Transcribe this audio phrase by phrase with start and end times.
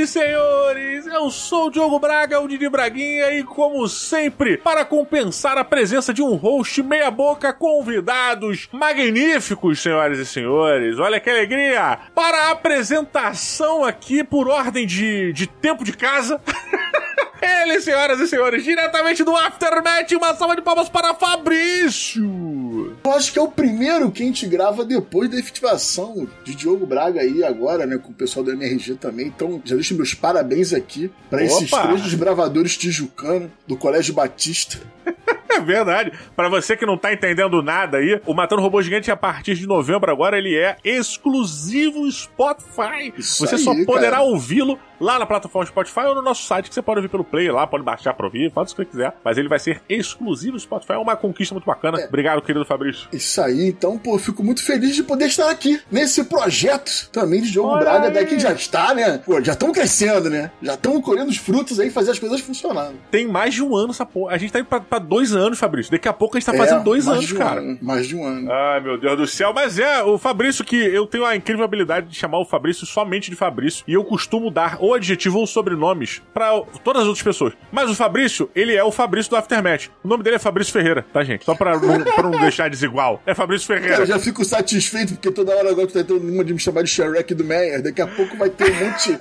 [0.00, 1.06] e Senhores!
[1.06, 6.14] Eu sou o Diogo Braga, o Didi Braguinha, e como sempre, para compensar a presença
[6.14, 10.98] de um host meia-boca, convidados magníficos, senhoras e senhores.
[10.98, 11.98] Olha que alegria!
[12.14, 16.40] Para a apresentação aqui, por ordem de, de tempo de casa.
[17.40, 22.96] Ele, senhoras e senhores, diretamente do Aftermath, uma salva de palmas para Fabrício!
[23.02, 26.86] Eu acho que é o primeiro que a gente grava depois da efetivação de Diogo
[26.86, 29.26] Braga aí agora, né, com o pessoal do MRG também.
[29.28, 34.78] Então, já deixo meus parabéns aqui para esses três desbravadores tijucanos do Colégio Batista.
[35.52, 36.12] É verdade.
[36.36, 39.66] Para você que não tá entendendo nada aí, o Matando Robô Gigante, a partir de
[39.66, 43.12] novembro agora, ele é exclusivo Spotify.
[43.18, 46.74] Isso você aí, só poderá ouvi-lo lá na plataforma Spotify ou no nosso site, que
[46.74, 49.16] você pode ouvir pelo Play lá, pode baixar pra ouvir, faz o que você quiser.
[49.24, 50.92] Mas ele vai ser exclusivo Spotify.
[50.94, 51.98] É uma conquista muito bacana.
[52.06, 53.08] Obrigado, querido Fabrício.
[53.12, 57.50] Isso aí, então, pô, fico muito feliz de poder estar aqui nesse projeto também de
[57.50, 58.12] Diogo Olha Braga, aí.
[58.14, 59.18] daqui já está, né?
[59.18, 60.50] Pô, já estão crescendo, né?
[60.62, 62.96] Já estão colhendo os frutos aí, fazer as coisas funcionando.
[63.10, 64.34] Tem mais de um ano essa porra.
[64.34, 65.90] A gente tá indo pra, pra dois anos, Fabrício.
[65.92, 67.60] Daqui a pouco a gente tá fazendo É, dois mais anos, um cara.
[67.60, 68.50] ano, mais de um ano.
[68.50, 69.52] Ai, meu Deus do céu.
[69.54, 73.30] Mas é, o Fabrício que eu tenho a incrível habilidade de chamar o Fabrício somente
[73.30, 73.84] de Fabrício.
[73.86, 76.50] E eu costumo dar ou adjetivo ou sobrenomes pra
[76.84, 77.54] todas as outras pessoas.
[77.72, 79.88] Mas o Fabrício, ele é o Fabrício do Aftermath.
[80.02, 81.44] O nome dele é Fabrício Ferreira, tá, gente?
[81.44, 83.22] Só pra não, pra não deixar desigual.
[83.24, 83.98] É Fabrício Ferreira.
[83.98, 86.82] eu já fico satisfeito, porque toda hora agora tu tá tendo uma de me chamar
[86.82, 87.82] de Shrek do Meyer.
[87.82, 89.16] Daqui a pouco vai ter um monte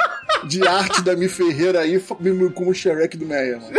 [0.47, 2.01] de arte da Mi Ferreira aí
[2.53, 3.73] como Shrek do Meyer, mano.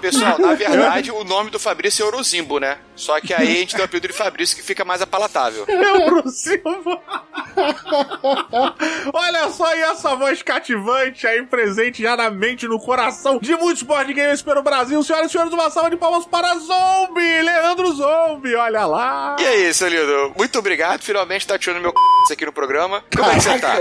[0.00, 2.78] Pessoal, na verdade, o nome do Fabrício é Orozimbo, né?
[2.94, 5.64] Só que aí a gente deu o apelido de Fabrício que fica mais apalatável.
[5.68, 7.00] Euro Silva.
[9.12, 13.82] Olha só aí essa voz cativante aí presente já na mente, no coração de muitos
[13.82, 15.02] board games pelo Brasil.
[15.02, 19.36] Senhoras e senhores, uma salva de palmas para Zombie, Leandro Zombie, olha lá.
[19.38, 20.32] E aí, seu lindo?
[20.36, 21.02] Muito obrigado.
[21.02, 21.92] Finalmente tá tirando meu
[22.26, 22.32] c...
[22.32, 23.04] aqui no programa.
[23.14, 23.76] Como é que você tá?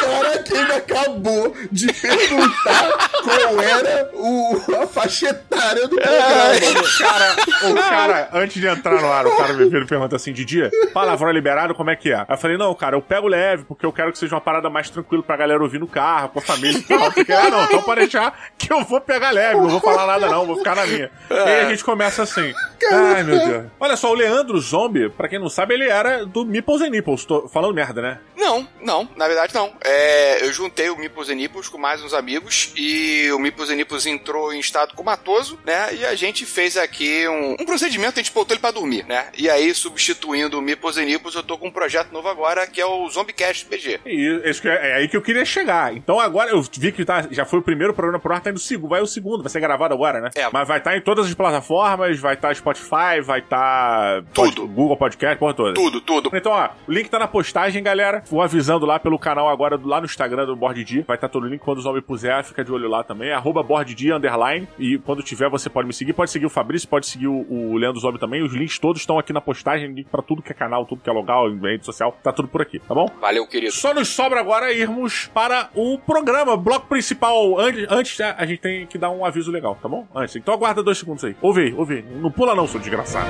[0.00, 6.20] Caraca, ele acabou de perguntar qual era o, a faixa etária do programa.
[6.90, 7.36] O cara,
[7.70, 11.28] o cara, antes de entrar no ar, o cara me e pergunta assim, Didi, palavrão
[11.28, 12.16] é liberado, como é que é?
[12.16, 14.68] Aí eu falei, não, cara, eu pego leve, porque eu quero que seja uma parada
[14.70, 17.10] mais tranquila pra galera ouvir no carro, com a família e tal.
[17.12, 20.28] Porque, ah, não, então pode deixar que eu vou pegar leve, não vou falar nada
[20.28, 21.10] não, vou ficar na minha.
[21.30, 22.52] E aí a gente começa assim.
[22.92, 23.66] Ai, meu Deus.
[23.78, 27.24] Olha só, o Leandro Zombie, pra quem não sabe, ele era do Meeples and Nipples.
[27.24, 28.18] Tô falando merda, né?
[28.40, 29.70] Não, não, na verdade não.
[29.84, 33.76] É, eu juntei o Mipos e Nippos com mais uns amigos e o Mipos e
[33.76, 35.94] Nippos entrou em estado comatoso, né?
[35.94, 39.26] E a gente fez aqui um, um procedimento, a gente botou ele pra dormir, né?
[39.36, 42.80] E aí, substituindo o Mipos e Nippos, eu tô com um projeto novo agora que
[42.80, 44.00] é o Zombiecast PG.
[44.06, 45.94] E isso é, é aí que eu queria chegar.
[45.94, 48.56] Então agora eu vi que tá, já foi o primeiro programa pro ar, tá indo
[48.56, 50.30] o segundo, vai o segundo, vai ser gravado agora, né?
[50.34, 50.48] É.
[50.50, 54.66] Mas vai estar em todas as plataformas, vai estar Spotify, vai estar Tudo.
[54.66, 55.74] Google Podcast, porra toda.
[55.74, 56.30] Tudo, tudo.
[56.32, 58.22] Então, ó, o link tá na postagem, galera.
[58.30, 61.02] Vou avisando lá pelo canal agora, lá no Instagram do Board D.
[61.02, 63.32] Vai estar todo o link quando o zombie puser, fica de olho lá também.
[63.32, 64.68] Arroba Board D, underline.
[64.78, 66.12] E quando tiver, você pode me seguir.
[66.12, 68.42] Pode seguir o Fabrício, pode seguir o, o Leandro Zombie também.
[68.42, 71.10] Os links todos estão aqui na postagem, link pra tudo que é canal, tudo que
[71.10, 72.16] é local, rede social.
[72.22, 73.08] Tá tudo por aqui, tá bom?
[73.20, 73.72] Valeu, querido.
[73.72, 77.58] Só nos sobra agora irmos para o programa, bloco principal.
[77.58, 80.06] Antes, antes a a gente tem que dar um aviso legal, tá bom?
[80.14, 80.36] Antes.
[80.36, 81.36] Então aguarda dois segundos aí.
[81.42, 82.02] Ouve aí, ouve aí.
[82.02, 83.28] Não pula não, seu desgraçado.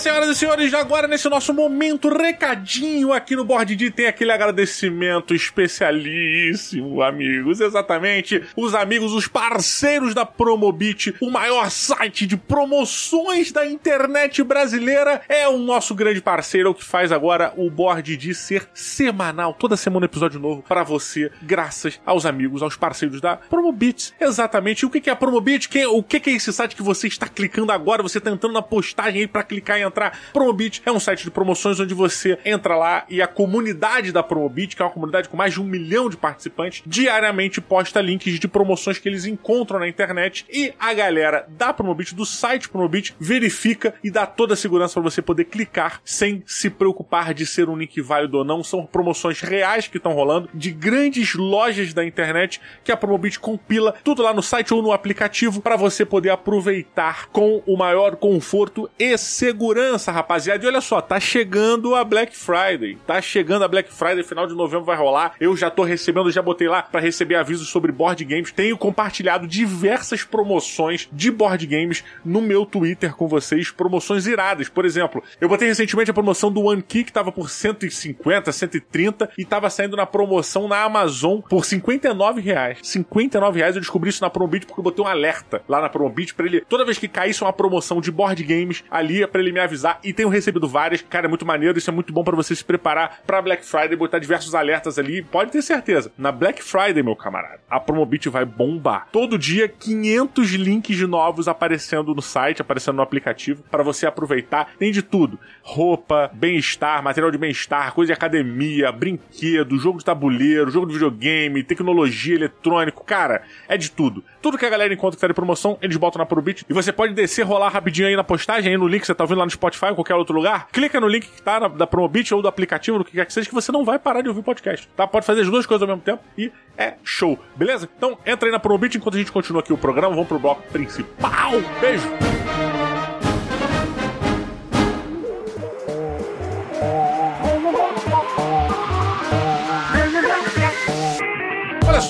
[0.00, 5.34] Senhoras e senhores, agora nesse nosso momento recadinho aqui no Board D tem aquele agradecimento
[5.34, 7.60] especialíssimo, amigos.
[7.60, 15.20] Exatamente, os amigos, os parceiros da Promobit, o maior site de promoções da internet brasileira,
[15.28, 20.04] é o nosso grande parceiro, que faz agora o Board D ser semanal, toda semana
[20.04, 24.14] um episódio novo para você, graças aos amigos, aos parceiros da Promobit.
[24.18, 24.80] Exatamente.
[24.80, 25.68] E o que é a Promobit?
[25.88, 28.02] O que é esse site que você está clicando agora?
[28.02, 30.18] Você está entrando na postagem aí para clicar e entrar.
[30.32, 34.74] Promobit é um site de promoções onde você entra lá e a comunidade da Promobit,
[34.74, 38.48] que é uma comunidade com mais de um milhão de participantes, diariamente posta links de
[38.48, 43.94] promoções que eles encontram na internet e a galera da Promobit, do site Promobit, verifica
[44.02, 47.76] e dá toda a segurança para você poder clicar sem se preocupar de ser um
[47.76, 48.62] link válido ou não.
[48.62, 53.94] São promoções reais que estão rolando de grandes lojas da internet que a Promobit compila
[54.04, 58.88] tudo lá no site ou no aplicativo para você poder aproveitar com o maior conforto
[58.98, 59.79] e segurança.
[59.80, 60.62] Pensa, rapaziada.
[60.62, 62.98] E olha só, tá chegando a Black Friday.
[63.06, 65.32] Tá chegando a Black Friday, final de novembro vai rolar.
[65.40, 68.52] Eu já tô recebendo, já botei lá para receber avisos sobre board games.
[68.52, 73.70] Tenho compartilhado diversas promoções de board games no meu Twitter com vocês.
[73.70, 74.68] Promoções iradas.
[74.68, 79.30] Por exemplo, eu botei recentemente a promoção do One Key, que tava por 150, 130
[79.38, 82.78] e tava saindo na promoção na Amazon por 59 reais.
[82.82, 86.34] 59 reais eu descobri isso na Promobit porque eu botei um alerta lá na Promobit
[86.34, 89.52] pra ele, toda vez que caísse uma promoção de board games, ali é pra ele
[89.52, 90.00] me avisar.
[90.02, 91.00] E tenho recebido várias.
[91.02, 93.96] Cara, é muito maneiro, isso é muito bom para você se preparar pra Black Friday,
[93.96, 95.22] botar diversos alertas ali.
[95.22, 96.12] Pode ter certeza.
[96.18, 99.08] Na Black Friday, meu camarada, a Promobit vai bombar.
[99.12, 104.72] Todo dia, 500 links novos aparecendo no site, aparecendo no aplicativo, para você aproveitar.
[104.78, 110.70] Tem de tudo: roupa, bem-estar, material de bem-estar, coisa de academia, brinquedo, jogo de tabuleiro,
[110.70, 113.04] jogo de videogame, tecnologia eletrônico.
[113.04, 114.24] Cara, é de tudo.
[114.42, 116.64] Tudo que a galera encontra que tá de promoção, eles botam na Promobit.
[116.68, 119.24] E você pode descer, rolar rapidinho aí na postagem, aí no link que você tá
[119.24, 120.68] ouvindo lá no Spotify ou qualquer outro lugar.
[120.72, 123.32] Clica no link que tá na, da Promobit ou do aplicativo, do que quer que
[123.32, 124.88] seja, que você não vai parar de ouvir podcast.
[124.96, 125.06] Tá?
[125.06, 127.38] Pode fazer as duas coisas ao mesmo tempo e é show.
[127.54, 127.88] Beleza?
[127.96, 130.14] Então entra aí na Promobit enquanto a gente continua aqui o programa.
[130.14, 131.52] Vamos pro bloco principal.
[131.80, 132.08] Beijo!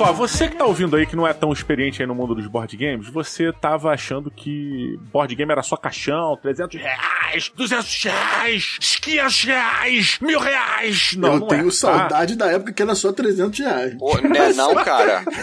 [0.00, 2.46] Só, você que tá ouvindo aí que não é tão experiente aí no mundo dos
[2.46, 8.78] board games, você tava achando que board game era só caixão, 300 reais, 200 reais,
[9.02, 11.14] 500 reais, mil reais.
[11.18, 13.94] Não, Eu não tenho é, saudade da época que era só 300 reais.
[13.98, 15.22] Pô, né, não, cara.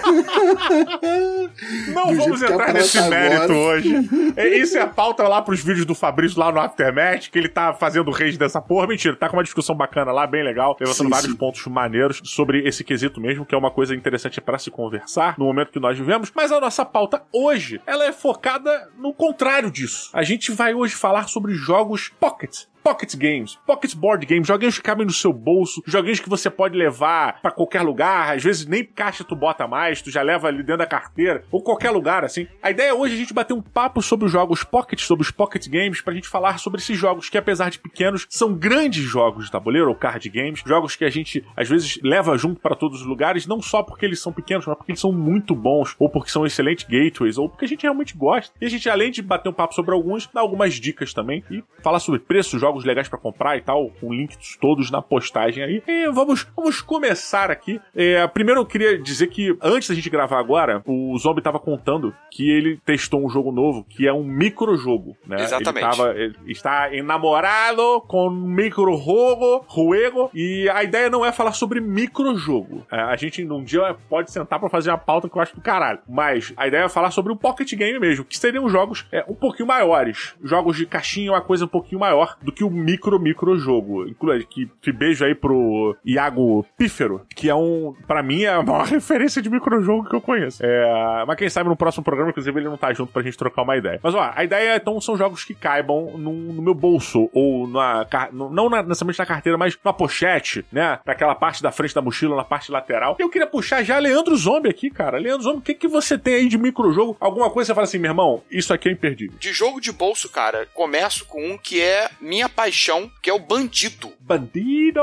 [1.93, 3.29] Não Do vamos entrar nesse agora.
[3.29, 4.09] mérito hoje.
[4.35, 7.49] É, Isso é a pauta lá pros vídeos do Fabrício lá no Aftermath, que ele
[7.49, 8.87] tá fazendo rage dessa porra.
[8.87, 11.37] Mentira, tá com uma discussão bacana lá, bem legal, levantando Sim, vários sim.
[11.37, 15.43] pontos maneiros sobre esse quesito mesmo, que é uma coisa interessante pra se conversar no
[15.43, 16.31] momento que nós vivemos.
[16.33, 20.09] Mas a nossa pauta hoje, ela é focada no contrário disso.
[20.13, 22.63] A gente vai hoje falar sobre jogos pocket.
[22.87, 26.77] Pocket games, pocket board games, joguinhos que cabem no seu bolso, joguinhos que você pode
[26.77, 30.59] levar pra qualquer lugar, às vezes nem caixa tu bota mais, tu já leva ali
[30.59, 32.47] dentro da carteira, ou qualquer lugar, assim.
[32.63, 35.31] A ideia hoje é a gente bater um papo sobre os jogos pocket, sobre os
[35.31, 39.47] pocket games, pra gente falar sobre esses jogos que, apesar de pequenos, são grandes jogos
[39.47, 43.01] de tabuleiro ou card games, jogos que a gente, às vezes, leva junto pra todos
[43.01, 46.09] os lugares, não só porque eles são pequenos, mas porque eles são muito bons, ou
[46.09, 48.55] porque são excelentes gateways, ou porque a gente realmente gosta.
[48.61, 51.61] E a gente, além de bater um papo sobre alguns, dá algumas dicas também, e
[51.83, 55.83] falar sobre preços, jogos legais pra comprar e tal, com links todos na postagem aí.
[55.87, 57.79] E vamos, vamos começar aqui.
[57.95, 62.13] É, primeiro eu queria dizer que, antes da gente gravar agora, o Zombie tava contando
[62.31, 65.41] que ele testou um jogo novo, que é um microjogo, né?
[65.41, 65.85] Exatamente.
[65.85, 71.53] Ele, tava, ele está enamorado com um microjogo, juego, e a ideia não é falar
[71.53, 72.85] sobre microjogo.
[72.91, 75.61] É, a gente num dia pode sentar pra fazer uma pauta que eu acho do
[75.61, 75.99] caralho.
[76.07, 79.35] Mas a ideia é falar sobre o pocket game mesmo, que seriam jogos é, um
[79.35, 80.35] pouquinho maiores.
[80.43, 84.07] Jogos de caixinha é uma coisa um pouquinho maior do que micro micro jogo.
[84.07, 88.85] Inclui que, beijo aí pro Iago Pífero, que é um, Pra mim é a maior
[88.87, 90.63] referência de micro jogo que eu conheço.
[90.63, 93.63] É, mas quem sabe no próximo programa, inclusive, ele não tá junto pra gente trocar
[93.63, 93.99] uma ideia.
[94.01, 98.05] Mas ó, a ideia então são jogos que caibam no, no meu bolso ou na
[98.31, 100.99] não na, necessariamente na carteira, mas na pochete, né?
[101.05, 103.15] Naquela parte da frente da mochila, na parte lateral.
[103.19, 105.17] Eu queria puxar já Leandro Zombie aqui, cara.
[105.17, 107.17] Leandro Zombie, o que, que você tem aí de microjogo?
[107.19, 109.37] Alguma coisa que você fala assim, meu irmão, isso aqui é imperdível.
[109.39, 113.39] De jogo de bolso, cara, começo com um que é minha paixão, que é o
[113.39, 114.13] Bandido.
[114.19, 115.01] Bandido!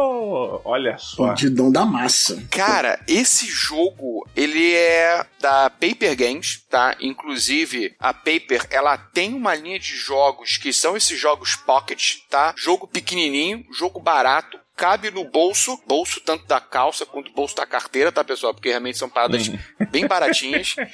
[0.64, 1.28] Olha só.
[1.28, 2.46] Bandidão da massa.
[2.50, 6.96] Cara, esse jogo, ele é da Paper Games, tá?
[7.00, 12.54] Inclusive, a Paper, ela tem uma linha de jogos que são esses jogos pocket, tá?
[12.56, 18.10] Jogo pequenininho, jogo barato, cabe no bolso, bolso tanto da calça quanto bolso da carteira,
[18.10, 18.52] tá, pessoal?
[18.52, 19.50] Porque realmente são paradas
[19.90, 20.76] bem baratinhas.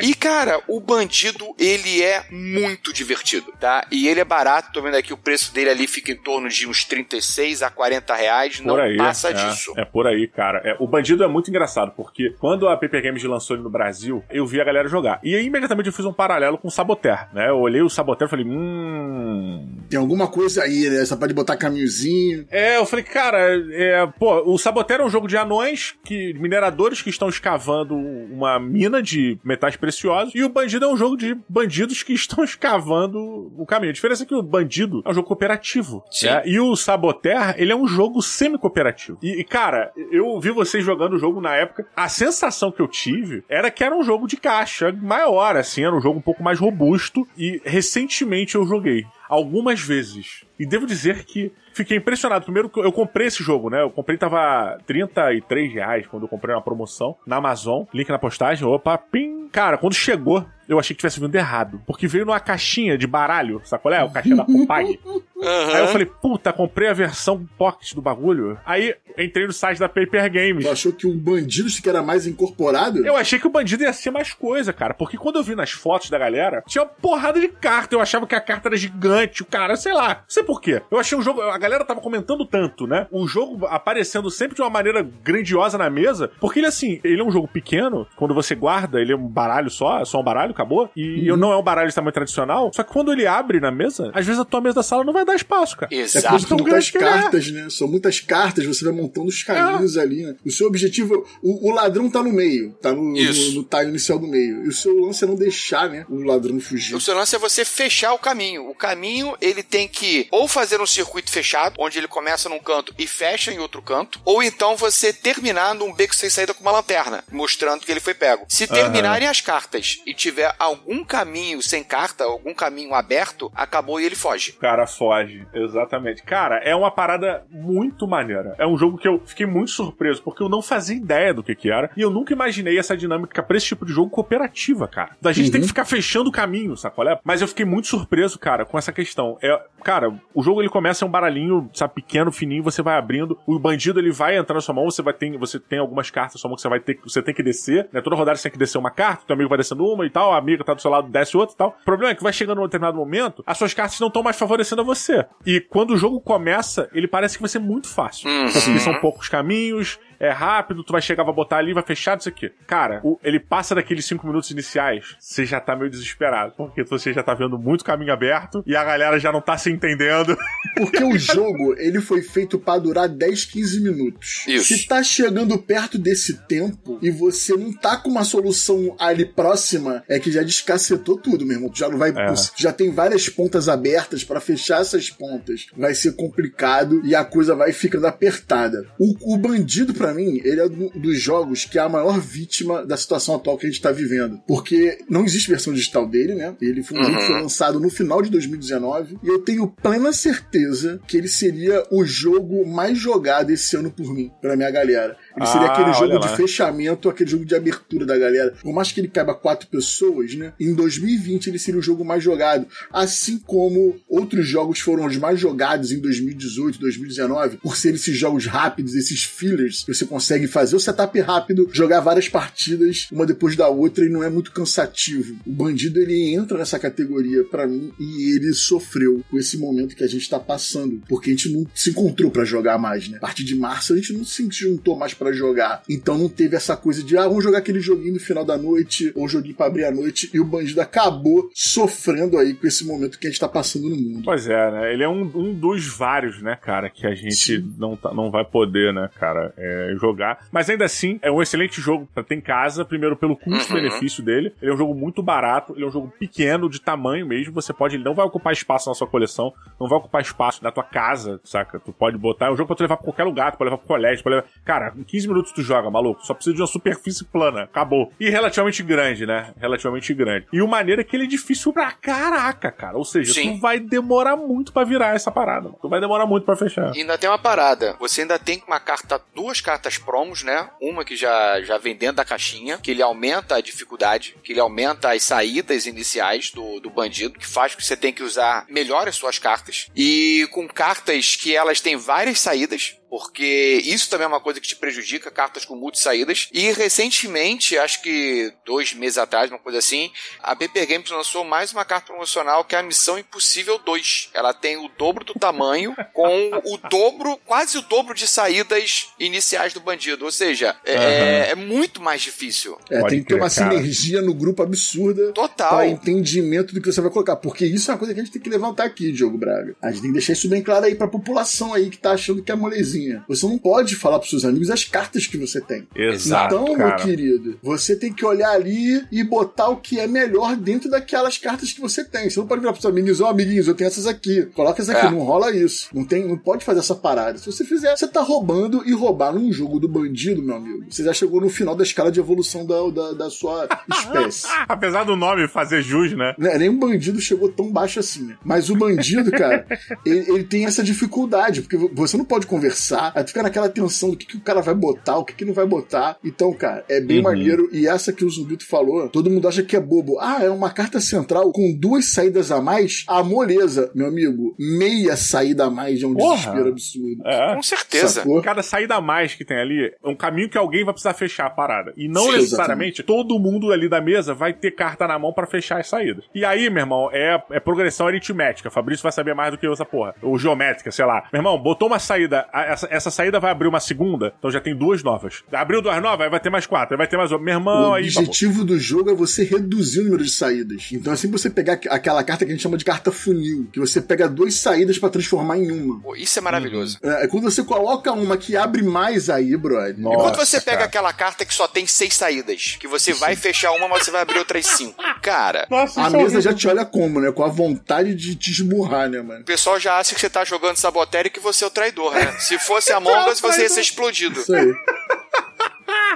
[0.00, 3.86] E, cara, o bandido, ele é muito divertido, tá?
[3.90, 6.66] E ele é barato, tô vendo aqui o preço dele ali fica em torno de
[6.66, 9.72] uns 36 a 40 reais, não aí, passa é, disso.
[9.76, 10.60] É por aí, cara.
[10.64, 14.24] É, o Bandido é muito engraçado, porque quando a Paper Games lançou ele no Brasil,
[14.30, 15.20] eu vi a galera jogar.
[15.22, 17.50] E aí, imediatamente, eu fiz um paralelo com o Saboteur, né?
[17.50, 19.80] Eu olhei o Saboteur e falei, hum...
[19.88, 21.04] Tem alguma coisa aí, né?
[21.04, 22.46] Você pode botar caminhozinho.
[22.50, 27.02] É, eu falei, cara, é, pô, o Saboteur é um jogo de anões, que mineradores
[27.02, 31.36] que estão escavando uma mina de metais preciosos, e o Bandido é um jogo de
[31.48, 33.90] bandidos que estão escavando o caminho.
[33.90, 36.42] A diferença é que o Bandido é um jogo cooperativo, né?
[36.46, 39.18] E o Saboteur, ele é um jogo semi-cooperativo.
[39.22, 42.88] E, e, cara, eu vi vocês jogando o jogo na época, a sensação que eu
[42.88, 46.42] tive era que era um jogo de caixa maior, assim, era um jogo um pouco
[46.42, 50.44] mais robusto, e recentemente eu joguei algumas vezes.
[50.58, 52.44] E devo dizer que fiquei impressionado.
[52.44, 53.80] Primeiro eu comprei esse jogo, né?
[53.80, 57.84] Eu comprei, tava 33 reais quando eu comprei uma promoção na Amazon.
[57.94, 58.66] Link na postagem.
[58.66, 59.48] Opa, pim.
[59.52, 61.82] Cara, quando chegou, eu achei que tivesse vindo errado.
[61.86, 64.04] Porque veio numa caixinha de baralho, sabe qual é?
[64.04, 65.00] O caixinha da Copag.
[65.40, 65.74] Uhum.
[65.74, 68.58] Aí eu falei, puta, comprei a versão pocket do bagulho.
[68.64, 70.64] Aí entrei no site da Paper Games.
[70.64, 73.04] Tu achou que o bandido que era mais incorporado?
[73.06, 74.92] Eu achei que o bandido ia ser mais coisa, cara.
[74.92, 77.94] Porque quando eu vi nas fotos da galera, tinha uma porrada de carta.
[77.94, 79.42] Eu achava que a carta era gigante.
[79.42, 80.08] O cara, sei lá.
[80.08, 80.82] Não sei por quê.
[80.90, 81.40] Eu achei o jogo.
[81.40, 83.06] A galera tava comentando tanto, né?
[83.10, 86.30] O jogo aparecendo sempre de uma maneira grandiosa na mesa.
[86.38, 88.06] Porque ele, assim, ele é um jogo pequeno.
[88.16, 90.00] Quando você guarda, ele é um baralho só.
[90.00, 90.90] É só um baralho, acabou.
[90.94, 91.36] E uhum.
[91.36, 92.70] não é um baralho de tamanho tradicional.
[92.74, 95.12] Só que quando ele abre na mesa, às vezes a tua mesa da sala não
[95.12, 95.94] vai dar espaço, cara.
[95.94, 96.36] Exato.
[96.36, 97.50] É são muitas cartas, é.
[97.50, 97.70] né?
[97.70, 98.64] São muitas cartas.
[98.66, 100.00] Você vai montando os caminhos é.
[100.00, 100.36] ali, né?
[100.44, 101.26] O seu objetivo.
[101.42, 102.72] O, o, ladrão tá no meio.
[102.80, 104.64] Tá no, no, no time inicial do meio.
[104.64, 106.04] E o seu lance é não deixar, né?
[106.08, 106.94] O ladrão fugir.
[106.94, 108.68] O seu lance é você fechar o caminho.
[108.68, 112.94] O caminho, ele tem que ou fazer um circuito fechado, onde ele começa num canto
[112.98, 116.72] e fecha em outro canto, ou então você terminar num beco sem saída com uma
[116.72, 118.44] lanterna, mostrando que ele foi pego.
[118.48, 119.30] Se terminarem uhum.
[119.30, 124.52] as cartas e tiver algum caminho sem carta, algum caminho aberto, acabou e ele foge.
[124.52, 126.22] O cara foge, exatamente.
[126.22, 128.54] Cara, é uma parada muito maneira.
[128.58, 131.54] É um jogo que eu fiquei muito surpreso, porque eu não fazia ideia do que
[131.54, 135.16] que era, e eu nunca imaginei essa dinâmica pra esse tipo de jogo cooperativa, cara.
[135.20, 135.52] Da gente uhum.
[135.52, 137.18] tem que ficar fechando o caminho, sacolé?
[137.24, 139.38] Mas eu fiquei muito surpreso, cara, com essa questão.
[139.42, 143.38] É, cara, o jogo ele começa é um baralhinho, sabe, pequeno, fininho, você vai abrindo,
[143.46, 146.34] o bandido ele vai entrar na sua mão, você vai ter, você tem algumas cartas
[146.34, 148.00] na sua mão que você vai ter, você tem que descer, né?
[148.00, 150.32] Toda rodada você tem que descer uma carta, teu amigo vai descendo uma e tal,
[150.40, 151.76] a amiga tá do seu lado desce outra e tal.
[151.80, 154.36] O problema é que vai chegando num determinado momento, as suas cartas não estão mais
[154.36, 155.24] favorecendo a você.
[155.46, 158.28] E quando o jogo começa, ele parece que vai ser muito fácil.
[158.28, 158.50] Uhum.
[158.52, 162.28] Porque são poucos caminhos, é rápido, tu vai chegar, vai botar ali, vai fechar isso
[162.28, 162.52] aqui.
[162.66, 166.52] Cara, o, ele passa daqueles cinco minutos iniciais, você já tá meio desesperado.
[166.56, 169.70] Porque você já tá vendo muito caminho aberto e a galera já não tá se
[169.70, 170.36] entendendo.
[170.76, 174.44] Porque o jogo, ele foi feito para durar 10, 15 minutos.
[174.46, 174.74] Isso.
[174.74, 180.04] Se tá chegando perto desse tempo e você não tá com uma solução ali próxima,
[180.06, 181.70] é que já descacetou tudo, meu irmão.
[181.70, 182.10] Tu já não vai.
[182.10, 182.34] É.
[182.56, 185.66] Já tem várias pontas abertas para fechar essas pontas.
[185.76, 188.86] Vai ser complicado e a coisa vai ficando apertada.
[188.98, 192.84] O, o bandido, para mim, ele é um dos jogos que é a maior vítima
[192.84, 194.40] da situação atual que a gente tá vivendo.
[194.46, 196.54] Porque não existe versão digital dele, né?
[196.60, 197.20] Ele foi um uhum.
[197.20, 202.04] foi lançado no final de 2019 e eu tenho plena certeza que ele seria o
[202.04, 205.16] jogo mais jogado esse ano por mim, pela minha galera.
[205.36, 208.54] Ele seria ah, aquele jogo de fechamento, aquele jogo de abertura da galera.
[208.62, 210.52] Por mais que ele caiba quatro pessoas, né?
[210.58, 212.66] Em 2020 ele seria o jogo mais jogado.
[212.92, 218.46] Assim como outros jogos foram os mais jogados em 2018, 2019, por serem esses jogos
[218.46, 223.56] rápidos, esses fillers, que você consegue fazer o setup rápido, jogar várias partidas, uma depois
[223.56, 225.36] da outra, e não é muito cansativo.
[225.46, 230.04] O bandido ele entra nessa categoria para mim e ele sofreu com esse momento que
[230.04, 233.18] a gente tá passando, porque a gente não se encontrou para jogar mais, né?
[233.18, 235.82] A partir de março a gente não se juntou mais para jogar.
[235.88, 239.12] Então não teve essa coisa de, ah, vamos jogar aquele joguinho no final da noite,
[239.14, 243.18] ou joguinho pra abrir a noite, e o bandido acabou sofrendo aí com esse momento
[243.18, 244.22] que a gente tá passando no mundo.
[244.24, 244.92] Pois é, né?
[244.92, 248.44] Ele é um, um dos vários, né, cara, que a gente não, tá, não vai
[248.44, 250.46] poder, né, cara, é, jogar.
[250.50, 254.26] Mas ainda assim, é um excelente jogo pra ter em casa, primeiro pelo custo-benefício uhum.
[254.26, 254.54] dele.
[254.62, 257.52] Ele é um jogo muito barato, ele é um jogo pequeno, de tamanho mesmo.
[257.52, 260.72] Você pode, ele não vai ocupar espaço na sua coleção, não vai ocupar espaço na
[260.72, 261.78] tua casa, saca?
[261.78, 263.78] Tu pode botar, é um jogo pra tu levar pra qualquer lugar, tu pode levar
[263.78, 264.48] pro colégio, pode levar.
[264.64, 266.24] Cara, 15 minutos tu joga, maluco.
[266.24, 267.62] Só precisa de uma superfície plana.
[267.62, 268.12] Acabou.
[268.20, 269.52] E relativamente grande, né?
[269.60, 270.46] Relativamente grande.
[270.52, 272.96] E o maneiro é que ele é difícil pra caraca, cara.
[272.96, 273.54] Ou seja, Sim.
[273.54, 275.64] tu vai demorar muito para virar essa parada.
[275.64, 275.78] Mano.
[275.80, 276.94] Tu vai demorar muito para fechar.
[276.94, 277.96] E ainda tem uma parada.
[277.98, 280.70] Você ainda tem uma carta, duas cartas promos, né?
[280.80, 284.60] Uma que já, já vem dentro da caixinha, que ele aumenta a dificuldade, que ele
[284.60, 288.64] aumenta as saídas iniciais do, do bandido, que faz com que você tenha que usar
[288.68, 289.88] melhor as suas cartas.
[289.96, 294.68] E com cartas que elas têm várias saídas, porque isso também é uma coisa que
[294.68, 296.48] te prejudica, cartas com multi saídas.
[296.52, 301.72] E recentemente, acho que dois meses atrás, uma coisa assim, a BP Games lançou mais
[301.72, 304.30] uma carta promocional que é a Missão Impossível 2.
[304.32, 309.74] Ela tem o dobro do tamanho, com o dobro, quase o dobro de saídas iniciais
[309.74, 310.24] do bandido.
[310.24, 311.02] Ou seja, é, uhum.
[311.02, 312.78] é, é muito mais difícil.
[312.88, 313.72] É, tem que ter uma cara.
[313.72, 315.32] sinergia no grupo absurda.
[315.32, 315.70] Total.
[315.70, 317.34] Pra entendimento do que você vai colocar.
[317.34, 319.74] Porque isso é uma coisa que a gente tem que levantar aqui, Diogo Braga.
[319.82, 322.40] A gente tem que deixar isso bem claro aí pra população aí que tá achando
[322.40, 325.86] que é molezinha você não pode falar pros seus amigos as cartas que você tem.
[325.94, 326.54] Exato.
[326.54, 326.88] Então, cara.
[326.88, 331.38] meu querido, você tem que olhar ali e botar o que é melhor dentro daquelas
[331.38, 332.28] cartas que você tem.
[332.28, 334.42] Você não pode virar pros seus amigos, ó, oh, amiguinhos, eu tenho essas aqui.
[334.54, 335.06] Coloca essas aqui.
[335.06, 335.10] É.
[335.10, 335.88] Não rola isso.
[335.94, 337.38] Não tem, não pode fazer essa parada.
[337.38, 340.84] Se você fizer, você tá roubando e roubar num jogo do bandido, meu amigo.
[340.88, 344.46] Você já chegou no final da escala de evolução da, da, da sua espécie.
[344.68, 346.34] Apesar do nome fazer jus, né?
[346.38, 346.58] né?
[346.58, 348.36] Nem um bandido chegou tão baixo assim, né?
[348.44, 349.66] Mas o bandido, cara,
[350.04, 353.68] ele, ele tem essa dificuldade, porque você não pode conversar pensar, aí tu fica naquela
[353.68, 356.16] tensão do que, que o cara vai botar, o que, que não vai botar.
[356.24, 357.24] Então, cara, é bem uhum.
[357.24, 357.68] maneiro.
[357.72, 360.18] E essa que o Zumbito falou, todo mundo acha que é bobo.
[360.18, 363.04] Ah, é uma carta central com duas saídas a mais?
[363.06, 364.54] Ah, moleza, meu amigo.
[364.58, 366.36] Meia saída a mais é um Porra.
[366.36, 367.26] desespero absurdo.
[367.26, 367.54] É.
[367.54, 368.08] Com certeza.
[368.08, 368.42] Sacou?
[368.42, 371.46] Cada saída a mais que tem ali é um caminho que alguém vai precisar fechar
[371.46, 371.92] a parada.
[371.96, 373.02] E não Sim, necessariamente exatamente.
[373.02, 376.24] todo mundo ali da mesa vai ter carta na mão para fechar as saídas.
[376.34, 378.70] E aí, meu irmão, é, é progressão aritmética.
[378.70, 380.14] Fabrício vai saber mais do que eu essa porra.
[380.22, 381.28] Ou geométrica, sei lá.
[381.32, 382.46] Meu irmão, botou uma saída,
[382.80, 385.42] essa, essa saída vai abrir uma segunda, então já tem duas novas.
[385.52, 387.38] Abriu duas novas, aí vai ter mais quatro, aí vai ter mais uma.
[387.38, 388.04] Meu irmão, o aí.
[388.04, 390.88] O objetivo do jogo é você reduzir o número de saídas.
[390.92, 394.00] Então, assim, você pegar aquela carta que a gente chama de carta funil, que você
[394.00, 396.00] pega duas saídas para transformar em uma.
[396.00, 396.98] Pô, isso é maravilhoso.
[397.02, 399.98] É, é, quando você coloca uma que abre mais aí, brother.
[399.98, 400.86] Nossa, e quando você pega cara.
[400.86, 404.22] aquela carta que só tem seis saídas, que você vai fechar uma, mas você vai
[404.22, 405.02] abrir outras cinco.
[405.22, 405.66] Cara.
[405.70, 407.30] Nossa, a é mesa já te olha como, né?
[407.32, 409.40] Com a vontade de te esmurrar, né, mano?
[409.42, 412.14] O pessoal já acha que você tá jogando sabotério e que você é o traidor,
[412.14, 412.32] né?
[412.38, 414.38] Se fosse a Among Us, você ia ser explodido.
[414.38, 414.72] Isso aí.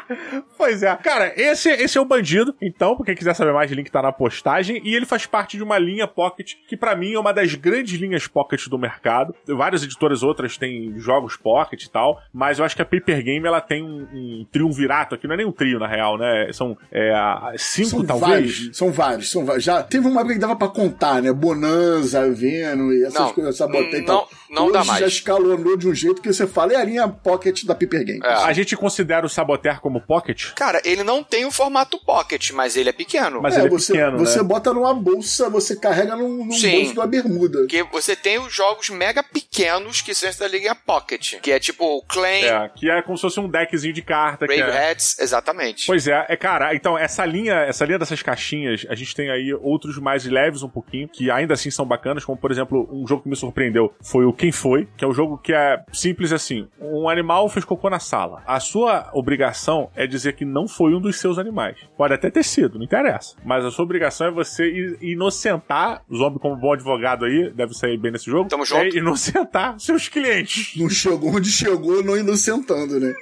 [0.56, 0.94] pois é.
[0.96, 2.54] Cara, esse, esse é o Bandido.
[2.60, 4.80] Então, pra quem quiser saber mais, o link tá na postagem.
[4.84, 7.98] E ele faz parte de uma linha Pocket, que para mim é uma das grandes
[7.98, 9.34] linhas Pocket do mercado.
[9.46, 12.20] Várias editoras outras têm jogos Pocket e tal.
[12.32, 15.26] Mas eu acho que a Paper Game, ela tem um, um triunvirato aqui.
[15.26, 16.50] Não é nem um trio, na real, né?
[16.52, 17.12] São é,
[17.56, 18.30] cinco, são talvez.
[18.30, 19.64] Vários, são vários, são vários.
[19.64, 21.32] Já teve uma época que dava pra contar, né?
[21.32, 24.28] Bonanza, Venom e essas não, coisas, sabotei e tal.
[24.30, 25.00] Não, não dá mais.
[25.00, 28.20] já escalonou de um jeito que você fala, é a linha Pocket da Paper Game.
[28.22, 28.28] É.
[28.28, 30.52] A gente considera o Saboteur como Pocket?
[30.54, 33.40] Cara, ele não tem o formato Pocket, mas ele é pequeno.
[33.40, 34.44] Mas é, ele é você, pequeno, Você né?
[34.44, 37.58] bota numa bolsa, você carrega num, num Sim, bolso da bermuda.
[37.60, 41.84] Porque você tem os jogos mega pequenos que são da linha Pocket, que é tipo
[41.84, 42.44] o Claim.
[42.44, 44.46] É, que é como se fosse um deckzinho de carta.
[44.46, 44.88] Brave é...
[44.88, 45.86] Heads, exatamente.
[45.86, 49.54] Pois é, é, cara, então essa linha, essa linha dessas caixinhas, a gente tem aí
[49.54, 53.22] outros mais leves um pouquinho, que ainda assim são bacanas, como por exemplo, um jogo
[53.22, 56.68] que me surpreendeu foi o Quem Foi, que é um jogo que é simples assim.
[56.80, 58.42] Um animal fez cocô na sala.
[58.46, 61.76] A sua obrigação é dizer que não foi um dos seus animais.
[61.96, 63.36] Pode até ter sido, não interessa.
[63.44, 67.98] Mas a sua obrigação é você inocentar, o zombie como bom advogado aí, deve sair
[67.98, 68.48] bem nesse jogo.
[68.48, 68.82] Tamo junto.
[68.82, 70.76] É inocentar seus clientes.
[70.76, 73.14] Não chegou onde chegou, não inocentando, né?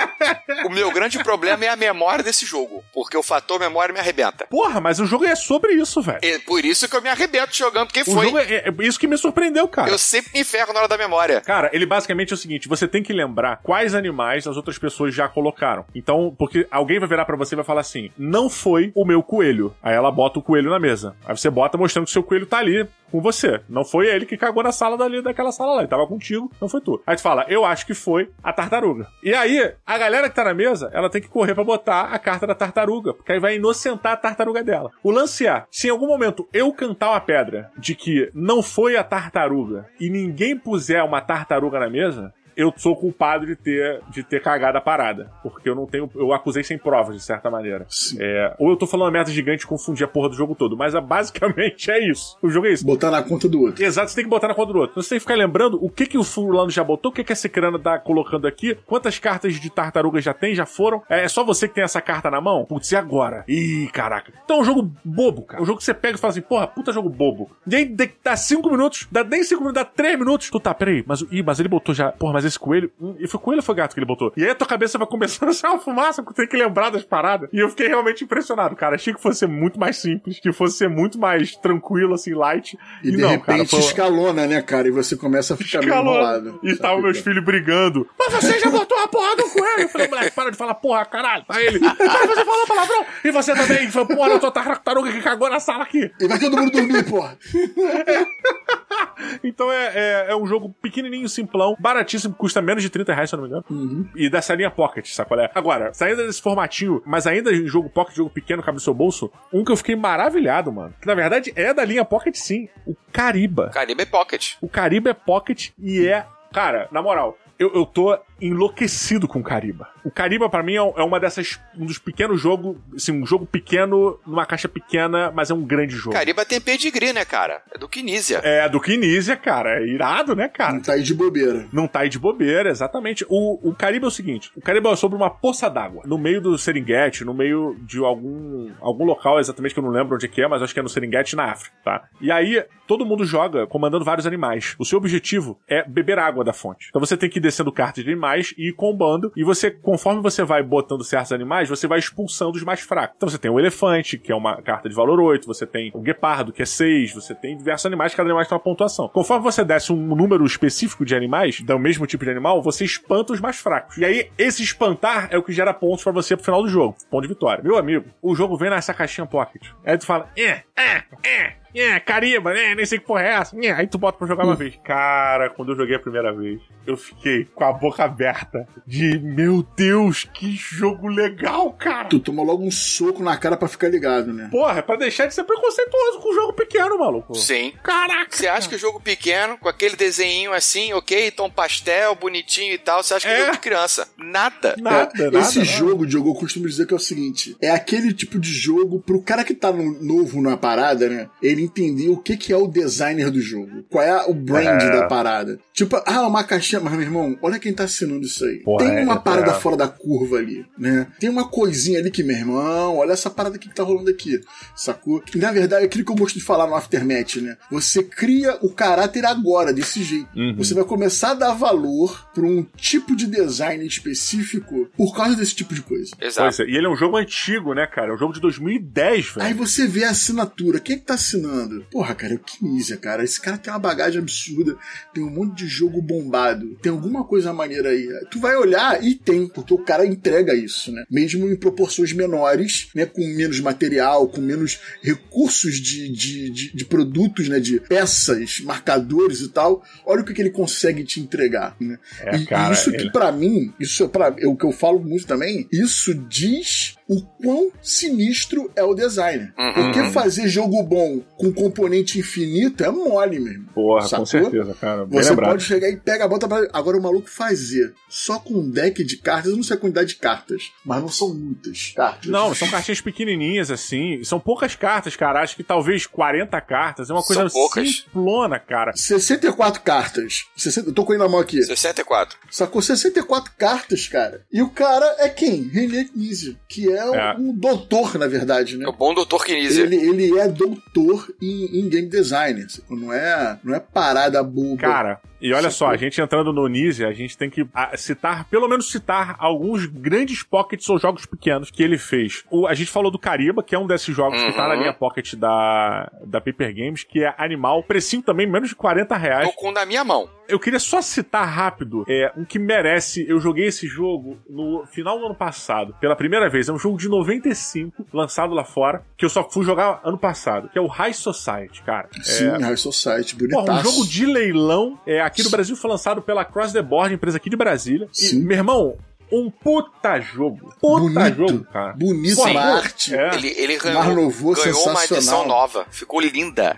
[0.66, 4.46] o meu grande problema é a memória desse jogo, porque o fator memória me arrebenta.
[4.46, 6.20] Porra, mas o jogo é sobre isso, velho.
[6.22, 8.30] É por isso que eu me arrebento jogando quem foi.
[8.36, 9.90] É, é, isso que me surpreendeu, cara.
[9.90, 11.40] Eu sempre me ferro na hora da memória.
[11.40, 15.14] Cara, ele basicamente é o seguinte, você tem que lembrar quais animais as outras pessoas
[15.14, 15.84] já colocaram.
[15.94, 19.22] Então, porque alguém vai virar para você e vai falar assim: "Não foi o meu
[19.22, 19.74] coelho".
[19.82, 21.14] Aí ela bota o coelho na mesa.
[21.24, 23.60] Aí você bota mostrando que o seu coelho tá ali com você.
[23.68, 25.78] Não foi ele que cagou na sala dali, daquela sala lá.
[25.80, 27.02] Ele tava contigo, não foi tu.
[27.06, 29.06] Aí tu fala, eu acho que foi a tartaruga.
[29.22, 32.18] E aí, a galera que tá na mesa, ela tem que correr para botar a
[32.18, 34.90] carta da tartaruga, porque aí vai inocentar a tartaruga dela.
[35.02, 38.96] O lance é, se em algum momento eu cantar uma pedra de que não foi
[38.96, 44.22] a tartaruga e ninguém puser uma tartaruga na mesa, eu sou culpado de ter, de
[44.22, 45.30] ter cagado a parada.
[45.42, 46.10] Porque eu não tenho.
[46.14, 47.86] Eu acusei sem provas, de certa maneira.
[48.18, 50.76] É, ou eu tô falando uma merda gigante e confundi a porra do jogo todo.
[50.76, 52.36] Mas é, basicamente é isso.
[52.42, 52.84] O jogo é isso.
[52.84, 53.82] Botar na conta do outro.
[53.82, 54.92] Exato, você tem que botar na conta do outro.
[54.92, 57.24] Então você tem que ficar lembrando o que que o fulano já botou, o que
[57.24, 61.02] que essa crana tá colocando aqui, quantas cartas de tartaruga já tem, já foram.
[61.08, 62.66] É, é só você que tem essa carta na mão?
[62.66, 63.44] Putz, e agora?
[63.48, 64.32] Ih, caraca.
[64.44, 65.62] Então é um jogo bobo, cara.
[65.62, 67.50] Um jogo que você pega e fala assim, porra, puta jogo bobo.
[67.66, 70.50] E aí dá 5 minutos, dá nem 5 minutos, dá 3 minutos.
[70.50, 72.12] Tu tá, peraí, mas, ih, mas ele botou já.
[72.12, 72.90] Porra, mas esse coelho.
[73.00, 74.32] Hum, e foi coelho ou foi gato que ele botou?
[74.36, 76.90] E aí a tua cabeça vai começando a sair uma fumaça, porque tem que lembrar
[76.90, 77.48] das paradas.
[77.52, 78.96] E eu fiquei realmente impressionado, cara.
[78.96, 82.78] Achei que fosse ser muito mais simples, que fosse ser muito mais tranquilo, assim, light.
[83.02, 83.78] E, e de não, repente cara, foi...
[83.78, 84.88] escalona, né, cara?
[84.88, 86.60] E você começa a ficar meio enrolado.
[86.62, 88.08] E estavam meus filhos brigando.
[88.18, 89.82] Mas você já botou a porra do coelho?
[89.82, 91.44] Eu falei, moleque, para de falar porra, caralho.
[91.48, 93.06] Aí ele, mas você falou palavrão.
[93.24, 93.90] E você também.
[93.90, 96.10] Foi, porra, eu tô tartaruga que cagou na sala aqui.
[96.20, 97.38] E vai todo mundo dormir, porra.
[99.44, 103.34] então é, é, é, um jogo pequenininho, simplão, baratíssimo, custa menos de 30 reais, se
[103.34, 103.64] eu não me engano.
[103.70, 104.08] Uhum.
[104.14, 105.50] E dessa linha Pocket, sabe qual é?
[105.54, 109.30] Agora, saindo desse formatinho, mas ainda em jogo Pocket, jogo pequeno, cabe no seu bolso,
[109.52, 110.94] um que eu fiquei maravilhado, mano.
[111.00, 112.68] Que na verdade é da linha Pocket sim.
[112.86, 113.70] O Cariba.
[113.70, 114.54] Cariba é Pocket.
[114.60, 116.26] O Cariba é Pocket e é.
[116.52, 119.88] Cara, na moral, eu, eu tô enlouquecido com Cariba.
[120.04, 121.60] O Cariba, para mim, é, é uma dessas.
[121.76, 122.76] um dos pequenos jogos.
[122.94, 126.14] Assim, um jogo pequeno, numa caixa pequena, mas é um grande jogo.
[126.14, 127.62] Cariba tem pedigree, né, cara?
[127.72, 128.40] É do Kinesia.
[128.42, 129.80] É, do Kinesia, cara.
[129.80, 130.72] É irado, né, cara?
[130.72, 131.66] Não tá aí de bobeira.
[131.72, 133.24] Não tá aí de bobeira, exatamente.
[133.28, 136.40] O, o Cariba é o seguinte: o Cariba é sobre uma poça d'água, no meio
[136.40, 140.28] do Serengeti, no meio de algum, algum local exatamente que eu não lembro onde é
[140.28, 142.04] que é, mas acho que é no Serengeti, na África, tá?
[142.20, 144.74] E aí, todo mundo joga comandando vários animais.
[144.78, 146.88] O seu objetivo é beber água da fonte.
[146.88, 149.32] Então você tem que ir descendo cartas de animais animais e ir combando.
[149.36, 153.16] E você, conforme você vai botando certos animais, você vai expulsando os mais fracos.
[153.16, 156.00] Então você tem o elefante, que é uma carta de valor 8, você tem o
[156.00, 159.08] guepardo, que é 6, você tem diversos animais, cada animal tem uma pontuação.
[159.08, 163.32] Conforme você desce um número específico de animais, do mesmo tipo de animal, você espanta
[163.32, 163.98] os mais fracos.
[163.98, 166.96] E aí, esse espantar é o que gera pontos para você pro final do jogo.
[167.10, 167.62] Ponto de vitória.
[167.62, 169.68] Meu amigo, o jogo vem nessa caixinha pocket.
[169.84, 172.74] Aí tu fala, é, é, é, é, cariba, né?
[172.74, 173.56] Nem sei que porra é essa.
[173.60, 173.72] É.
[173.72, 174.74] Aí tu bota pra jogar uma vez.
[174.84, 179.62] Cara, quando eu joguei a primeira vez, eu fiquei com a boca aberta de meu
[179.76, 182.08] Deus, que jogo legal, cara.
[182.08, 184.48] Tu tomou logo um soco na cara pra ficar ligado, né?
[184.50, 187.34] Porra, é pra deixar de ser preconceituoso com o jogo pequeno, maluco.
[187.34, 187.72] Sim.
[187.82, 188.36] Caraca.
[188.36, 192.78] Você acha que o jogo pequeno, com aquele desenho assim, ok, tom pastel, bonitinho e
[192.78, 194.08] tal, você acha que é, é jogo de criança?
[194.16, 194.74] Nada.
[194.78, 195.70] Nada, é, nada Esse nada.
[195.70, 199.22] jogo, Diogo, eu costumo dizer que é o seguinte: é aquele tipo de jogo pro
[199.22, 201.28] cara que tá no, novo na parada, né?
[201.42, 203.84] Ele entender o que, que é o designer do jogo.
[203.88, 204.90] Qual é o brand é.
[204.90, 205.58] da parada.
[205.72, 206.80] Tipo, ah, uma caixinha.
[206.80, 208.58] Mas, meu irmão, olha quem tá assinando isso aí.
[208.58, 209.54] Porra, Tem uma é, parada é.
[209.54, 211.06] fora da curva ali, né?
[211.18, 214.40] Tem uma coisinha ali que, meu irmão, olha essa parada aqui que tá rolando aqui.
[214.74, 215.22] Sacou?
[215.34, 217.56] Na verdade, é aquilo que eu gosto de falar no Aftermath, né?
[217.70, 220.28] Você cria o caráter agora, desse jeito.
[220.36, 220.54] Uhum.
[220.56, 225.54] Você vai começar a dar valor pra um tipo de design específico por causa desse
[225.54, 226.10] tipo de coisa.
[226.20, 226.62] Exato.
[226.62, 228.10] É, e ele é um jogo antigo, né, cara?
[228.10, 229.46] É um jogo de 2010, velho.
[229.46, 230.80] Aí você vê a assinatura.
[230.80, 231.49] Quem é que tá assinando?
[231.90, 233.24] Porra, cara, é o Kinesia, cara.
[233.24, 234.76] Esse cara tem uma bagagem absurda,
[235.12, 238.08] tem um monte de jogo bombado, tem alguma coisa maneira aí.
[238.30, 241.04] Tu vai olhar e tem, porque o cara entrega isso, né?
[241.10, 243.06] Mesmo em proporções menores, né?
[243.06, 247.58] Com menos material, com menos recursos de, de, de, de produtos, né?
[247.58, 249.84] De peças, marcadores e tal.
[250.04, 251.98] Olha o que, que ele consegue te entregar, né?
[252.20, 255.26] É, e, cara, isso que para mim, isso é para o que eu falo muito
[255.26, 259.52] também, isso diz o quão sinistro é o design.
[259.58, 259.72] Uhum.
[259.74, 263.66] Porque fazer jogo bom com componente infinito é mole mesmo.
[263.74, 264.18] Porra, sacou?
[264.18, 265.04] com certeza, cara.
[265.04, 265.50] Bem Você lembrado.
[265.50, 266.68] pode chegar e pega a bota pra.
[266.72, 270.10] Agora o maluco fazer só com um deck de cartas, eu não sei a quantidade
[270.10, 272.30] de cartas, mas não são muitas cartas.
[272.30, 274.22] Não, são cartinhas pequenininhas assim.
[274.22, 275.42] São poucas cartas, cara.
[275.42, 277.10] Acho que talvez 40 cartas.
[277.10, 278.92] É uma coisa simplona, cara.
[278.94, 280.44] 64 cartas.
[280.56, 280.90] 60...
[280.90, 281.60] Eu tô com ele na mão aqui.
[281.60, 282.38] 64.
[282.48, 284.42] Sacou 64 cartas, cara.
[284.52, 285.62] E o cara é quem?
[285.62, 288.84] René Knizia, que é é, um doutor, na verdade, né?
[288.84, 289.84] É o bom doutor Kinesia.
[289.84, 292.66] Ele, ele é doutor em, em game design.
[292.88, 294.76] Não é, não é parada boba.
[294.76, 298.44] Cara, e olha só, a gente entrando no Nise, a gente tem que ah, citar,
[298.44, 302.44] pelo menos citar, alguns grandes pockets ou jogos pequenos que ele fez.
[302.50, 304.50] O, a gente falou do Cariba, que é um desses jogos uhum.
[304.50, 304.80] que tá na uhum.
[304.80, 307.82] linha pocket da, da Paper Games, que é animal.
[307.82, 309.48] Precinho também, menos de 40 reais.
[309.48, 310.28] Tô com na minha mão.
[310.46, 313.24] Eu queria só citar rápido é, um que merece.
[313.26, 316.68] Eu joguei esse jogo no final do ano passado, pela primeira vez.
[316.68, 320.68] É um jogo de 95, lançado lá fora, que eu só fui jogar ano passado,
[320.68, 322.08] que é o High Society, cara.
[322.22, 322.58] Sim, é...
[322.58, 323.66] High Society, bonitaço.
[323.66, 324.98] Porra, um jogo de leilão.
[325.06, 328.08] É, aqui no Brasil foi lançado pela Cross the Board, empresa aqui de Brasília.
[328.12, 328.40] Sim.
[328.40, 328.96] E, meu irmão,
[329.32, 330.74] um puta jogo.
[330.80, 331.92] Puta bonito, jogo, cara.
[331.92, 333.14] Bonito, Sim, arte.
[333.14, 333.34] É.
[333.34, 335.86] Ele, ele ganhou, ganhou uma edição nova.
[335.90, 336.76] Ficou linda.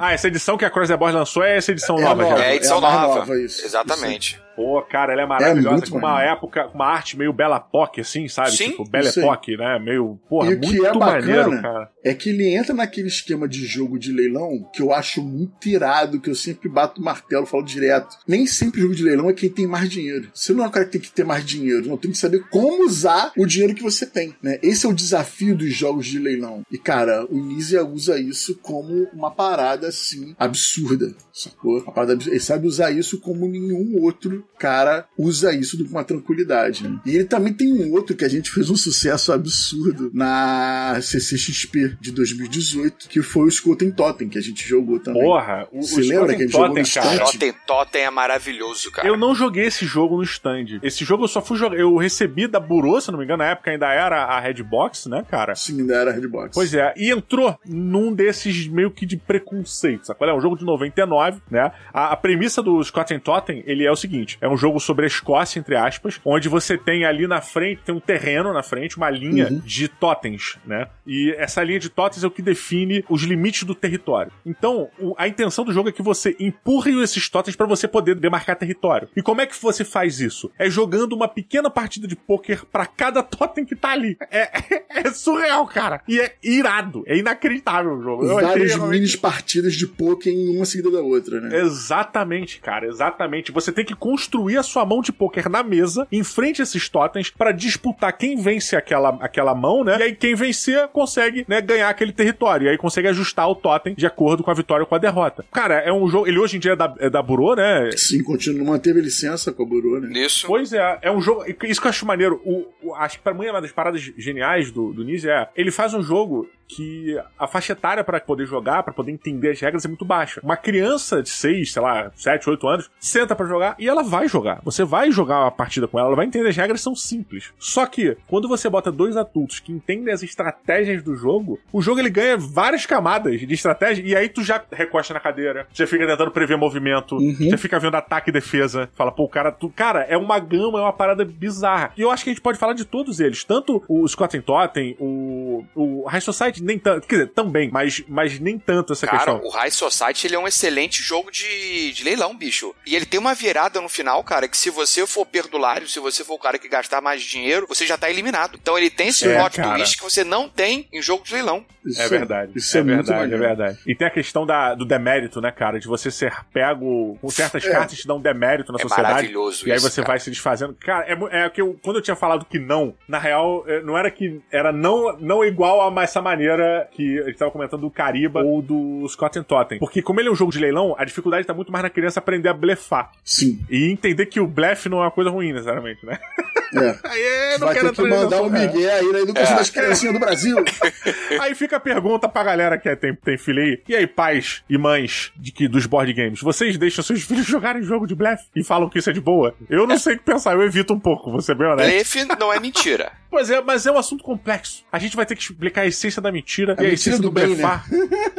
[0.00, 2.36] Ah, essa edição que a Cross the Board lançou é essa edição é nova, nova
[2.36, 2.44] já.
[2.44, 3.14] É a edição é a nova.
[3.16, 4.34] nova isso, Exatamente.
[4.34, 4.47] Isso.
[4.58, 8.00] Pô, cara, ela é maravilhosa, é com uma época, com uma arte meio Bela Pock,
[8.00, 8.50] assim, sabe?
[8.50, 9.78] Sim, tipo, Belle Époque, né?
[9.78, 11.92] Meio, porra, e o que é bacana maneiro, cara.
[12.02, 16.20] É que ele entra naquele esquema de jogo de leilão que eu acho muito irado,
[16.20, 18.16] que eu sempre bato o martelo, falo direto.
[18.26, 20.28] Nem sempre jogo de leilão é quem tem mais dinheiro.
[20.34, 22.42] Você não é o cara que tem que ter mais dinheiro, não tem que saber
[22.50, 24.58] como usar o dinheiro que você tem, né?
[24.60, 26.62] Esse é o desafio dos jogos de leilão.
[26.68, 31.78] E, cara, o Nizia usa isso como uma parada, assim, absurda, sacou?
[31.78, 32.34] Uma parada absurda.
[32.34, 36.86] Ele sabe usar isso como nenhum outro cara usa isso com uma tranquilidade.
[36.86, 36.98] Né?
[37.06, 41.96] E ele também tem um outro que a gente fez um sucesso absurdo na CCXP
[42.00, 45.22] de 2018, que foi o Skoten Totem, que a gente jogou também.
[45.22, 47.32] Porra, o, Você o lembra que a gente Totem, jogou no cara.
[47.32, 49.06] Totem Totem é maravilhoso, cara.
[49.06, 50.80] Eu não joguei esse jogo no stand.
[50.82, 51.78] Esse jogo eu só fui jogar.
[51.78, 55.24] Eu recebi da Burô, se não me engano, na época ainda era a Redbox, né,
[55.30, 55.54] cara?
[55.54, 56.50] Sim, ainda era a Redbox.
[56.54, 60.18] Pois é, e entrou num desses meio que de preconceito, sabe?
[60.28, 61.70] É um jogo de 99, né?
[61.92, 65.08] A, a premissa do Skoten Totem, ele é o seguinte: é um jogo sobre a
[65.08, 69.10] Escócia, entre aspas, onde você tem ali na frente, tem um terreno na frente, uma
[69.10, 69.60] linha uhum.
[69.64, 70.88] de totens, né?
[71.06, 74.32] E essa linha de totens é o que define os limites do território.
[74.44, 78.56] Então, a intenção do jogo é que você empurre esses totens para você poder demarcar
[78.56, 79.08] território.
[79.16, 80.50] E como é que você faz isso?
[80.58, 84.16] É jogando uma pequena partida de poker para cada totem que tá ali.
[84.30, 84.50] É,
[85.06, 86.02] é, surreal, cara.
[86.06, 87.02] E é irado.
[87.06, 88.26] É inacreditável o jogo.
[88.26, 91.60] Várias achei, mini partidas de poker em uma seguida da outra, né?
[91.60, 92.86] Exatamente, cara.
[92.86, 93.50] Exatamente.
[93.52, 96.64] Você tem que construir construir a sua mão de poker na mesa, em frente a
[96.64, 99.96] esses totens, para disputar quem vence aquela, aquela mão, né?
[100.00, 102.66] E aí quem vencer consegue, né, ganhar aquele território.
[102.66, 105.44] E aí consegue ajustar o totem de acordo com a vitória ou com a derrota.
[105.52, 106.26] Cara, é um jogo.
[106.26, 107.90] Ele hoje em dia é da, é da Burô, né?
[107.96, 110.10] Sim, continua, manteve licença com a Burô, né?
[110.18, 110.48] Isso.
[110.48, 111.44] Pois é, é um jogo.
[111.62, 112.40] Isso que eu acho maneiro.
[112.44, 115.48] O, o, acho que pra mim é uma das paradas geniais do, do Nise é.
[115.54, 119.60] Ele faz um jogo que a faixa etária para poder jogar, para poder entender as
[119.60, 120.40] regras é muito baixa.
[120.44, 124.28] Uma criança de 6, sei lá, 7, 8 anos, senta para jogar e ela vai
[124.28, 124.60] jogar.
[124.64, 127.52] Você vai jogar uma partida com ela, ela vai entender as regras são simples.
[127.58, 132.00] Só que quando você bota dois adultos que entendem as estratégias do jogo, o jogo
[132.00, 136.06] ele ganha várias camadas de estratégia e aí tu já recosta na cadeira, você fica
[136.06, 137.34] tentando prever movimento, uhum.
[137.34, 140.78] você fica vendo ataque e defesa, fala, pô, o cara, tu, cara, é uma gama,
[140.78, 141.92] é uma parada bizarra.
[141.96, 144.96] E eu acho que a gente pode falar de todos eles, tanto o Scott Totten,
[144.98, 147.06] o o High Society nem tanto.
[147.06, 149.40] Quer dizer, também, mas, mas nem tanto essa Cara, questão.
[149.42, 152.74] o High Society ele é um excelente jogo de, de leilão, bicho.
[152.86, 156.24] E ele tem uma virada no final, cara, que se você for perdulário, se você
[156.24, 158.58] for o cara que gastar mais dinheiro, você já tá eliminado.
[158.60, 159.76] Então ele tem esse é, plot cara.
[159.76, 161.64] twist que você não tem em jogo de leilão.
[161.84, 162.52] Isso é verdade.
[162.54, 163.78] Isso é, é verdade, é verdade.
[163.86, 165.78] E tem a questão da, do demérito, né, cara?
[165.78, 167.70] De você ser pego com certas é.
[167.70, 169.14] cartas que dão demérito na é sociedade.
[169.14, 170.08] Maravilhoso e aí você cara.
[170.08, 170.74] vai se desfazendo.
[170.74, 173.96] Cara, é, é que eu, quando eu tinha falado que não, na real, é, não
[173.96, 176.47] era que era não, não igual a essa maneira
[176.90, 179.78] que a gente tava comentando do Cariba ou do Scott Totem.
[179.78, 182.20] Porque como ele é um jogo de leilão, a dificuldade tá muito mais na criança
[182.20, 183.12] aprender a blefar.
[183.24, 183.60] Sim.
[183.70, 186.18] E entender que o blefe não é uma coisa ruim, necessariamente, né?
[186.74, 186.98] É.
[187.04, 189.58] Aí, não Vai ter que mandar um migué aí na educação é.
[189.58, 190.56] das criancinhas do Brasil.
[191.40, 193.82] aí fica a pergunta pra galera que é, tem, tem filho aí.
[193.88, 197.82] E aí, pais e mães de que, dos board games, vocês deixam seus filhos jogarem
[197.82, 199.54] jogo de blefe e falam que isso é de boa?
[199.68, 201.90] Eu não sei o que pensar, eu evito um pouco, você bem honesto.
[201.90, 203.12] Blefe não é mentira.
[203.30, 204.84] pois é, mas é um assunto complexo.
[204.90, 207.28] A gente vai ter que explicar a essência da mentira a e a essência do,
[207.28, 207.84] do bem, blefar.
[207.90, 207.98] Né?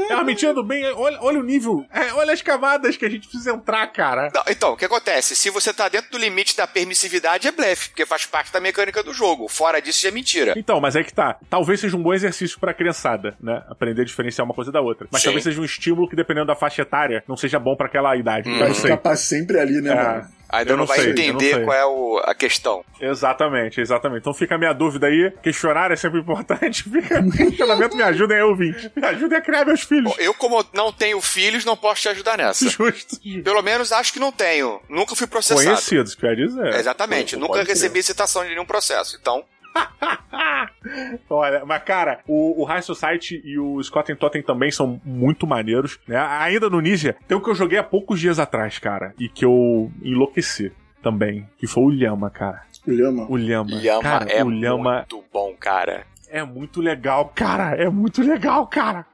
[0.09, 0.85] É uma mentira do bem.
[0.93, 1.85] Olha, olha o nível.
[1.91, 4.31] É, olha as camadas que a gente precisa entrar, cara.
[4.33, 5.35] Não, então, o que acontece?
[5.35, 9.03] Se você tá dentro do limite da permissividade, é blefe, porque faz parte da mecânica
[9.03, 9.47] do jogo.
[9.47, 10.53] Fora disso, já é mentira.
[10.57, 11.37] Então, mas é que tá.
[11.49, 13.63] Talvez seja um bom exercício pra criançada, né?
[13.69, 15.07] Aprender a diferenciar uma coisa da outra.
[15.11, 15.27] Mas Sim.
[15.27, 18.49] talvez seja um estímulo que, dependendo da faixa etária, não seja bom para aquela idade.
[18.49, 18.59] Hum.
[18.59, 19.95] Vai ficar sempre ali, né, é.
[19.95, 20.38] mano?
[20.49, 22.83] Ainda não, não, vai sei, entender qual é o, a questão.
[22.99, 24.21] Exatamente, exatamente.
[24.21, 25.31] Então fica a minha dúvida aí.
[25.43, 26.83] Questionar é sempre importante.
[26.89, 28.91] Fica questionamento, me ajudem aí, ouvinte.
[28.95, 30.13] Me ajudem a criar meus filhos.
[30.17, 32.65] Eu, como não tenho filhos, não posso te ajudar nessa.
[32.69, 33.17] Justo.
[33.43, 34.81] Pelo menos acho que não tenho.
[34.89, 35.63] Nunca fui processado.
[35.63, 36.73] Conhecidos, quer dizer.
[36.75, 37.35] Exatamente.
[37.35, 39.17] Nunca recebi citação de nenhum processo.
[39.21, 39.45] Então.
[41.29, 45.99] Olha, mas cara, o, o High Society e o Scott Totten também são muito maneiros,
[46.07, 46.17] né?
[46.17, 49.45] Ainda no Ninja, tem o que eu joguei há poucos dias atrás, cara, e que
[49.45, 52.63] eu enlouqueci também, que foi o Lhama, cara.
[52.87, 53.25] O Lhama.
[53.29, 53.75] O Lhama.
[53.75, 54.95] Lhama cara, é o Lhama...
[54.97, 56.05] muito bom, cara.
[56.31, 57.75] É muito legal, cara.
[57.75, 59.05] É muito legal, cara.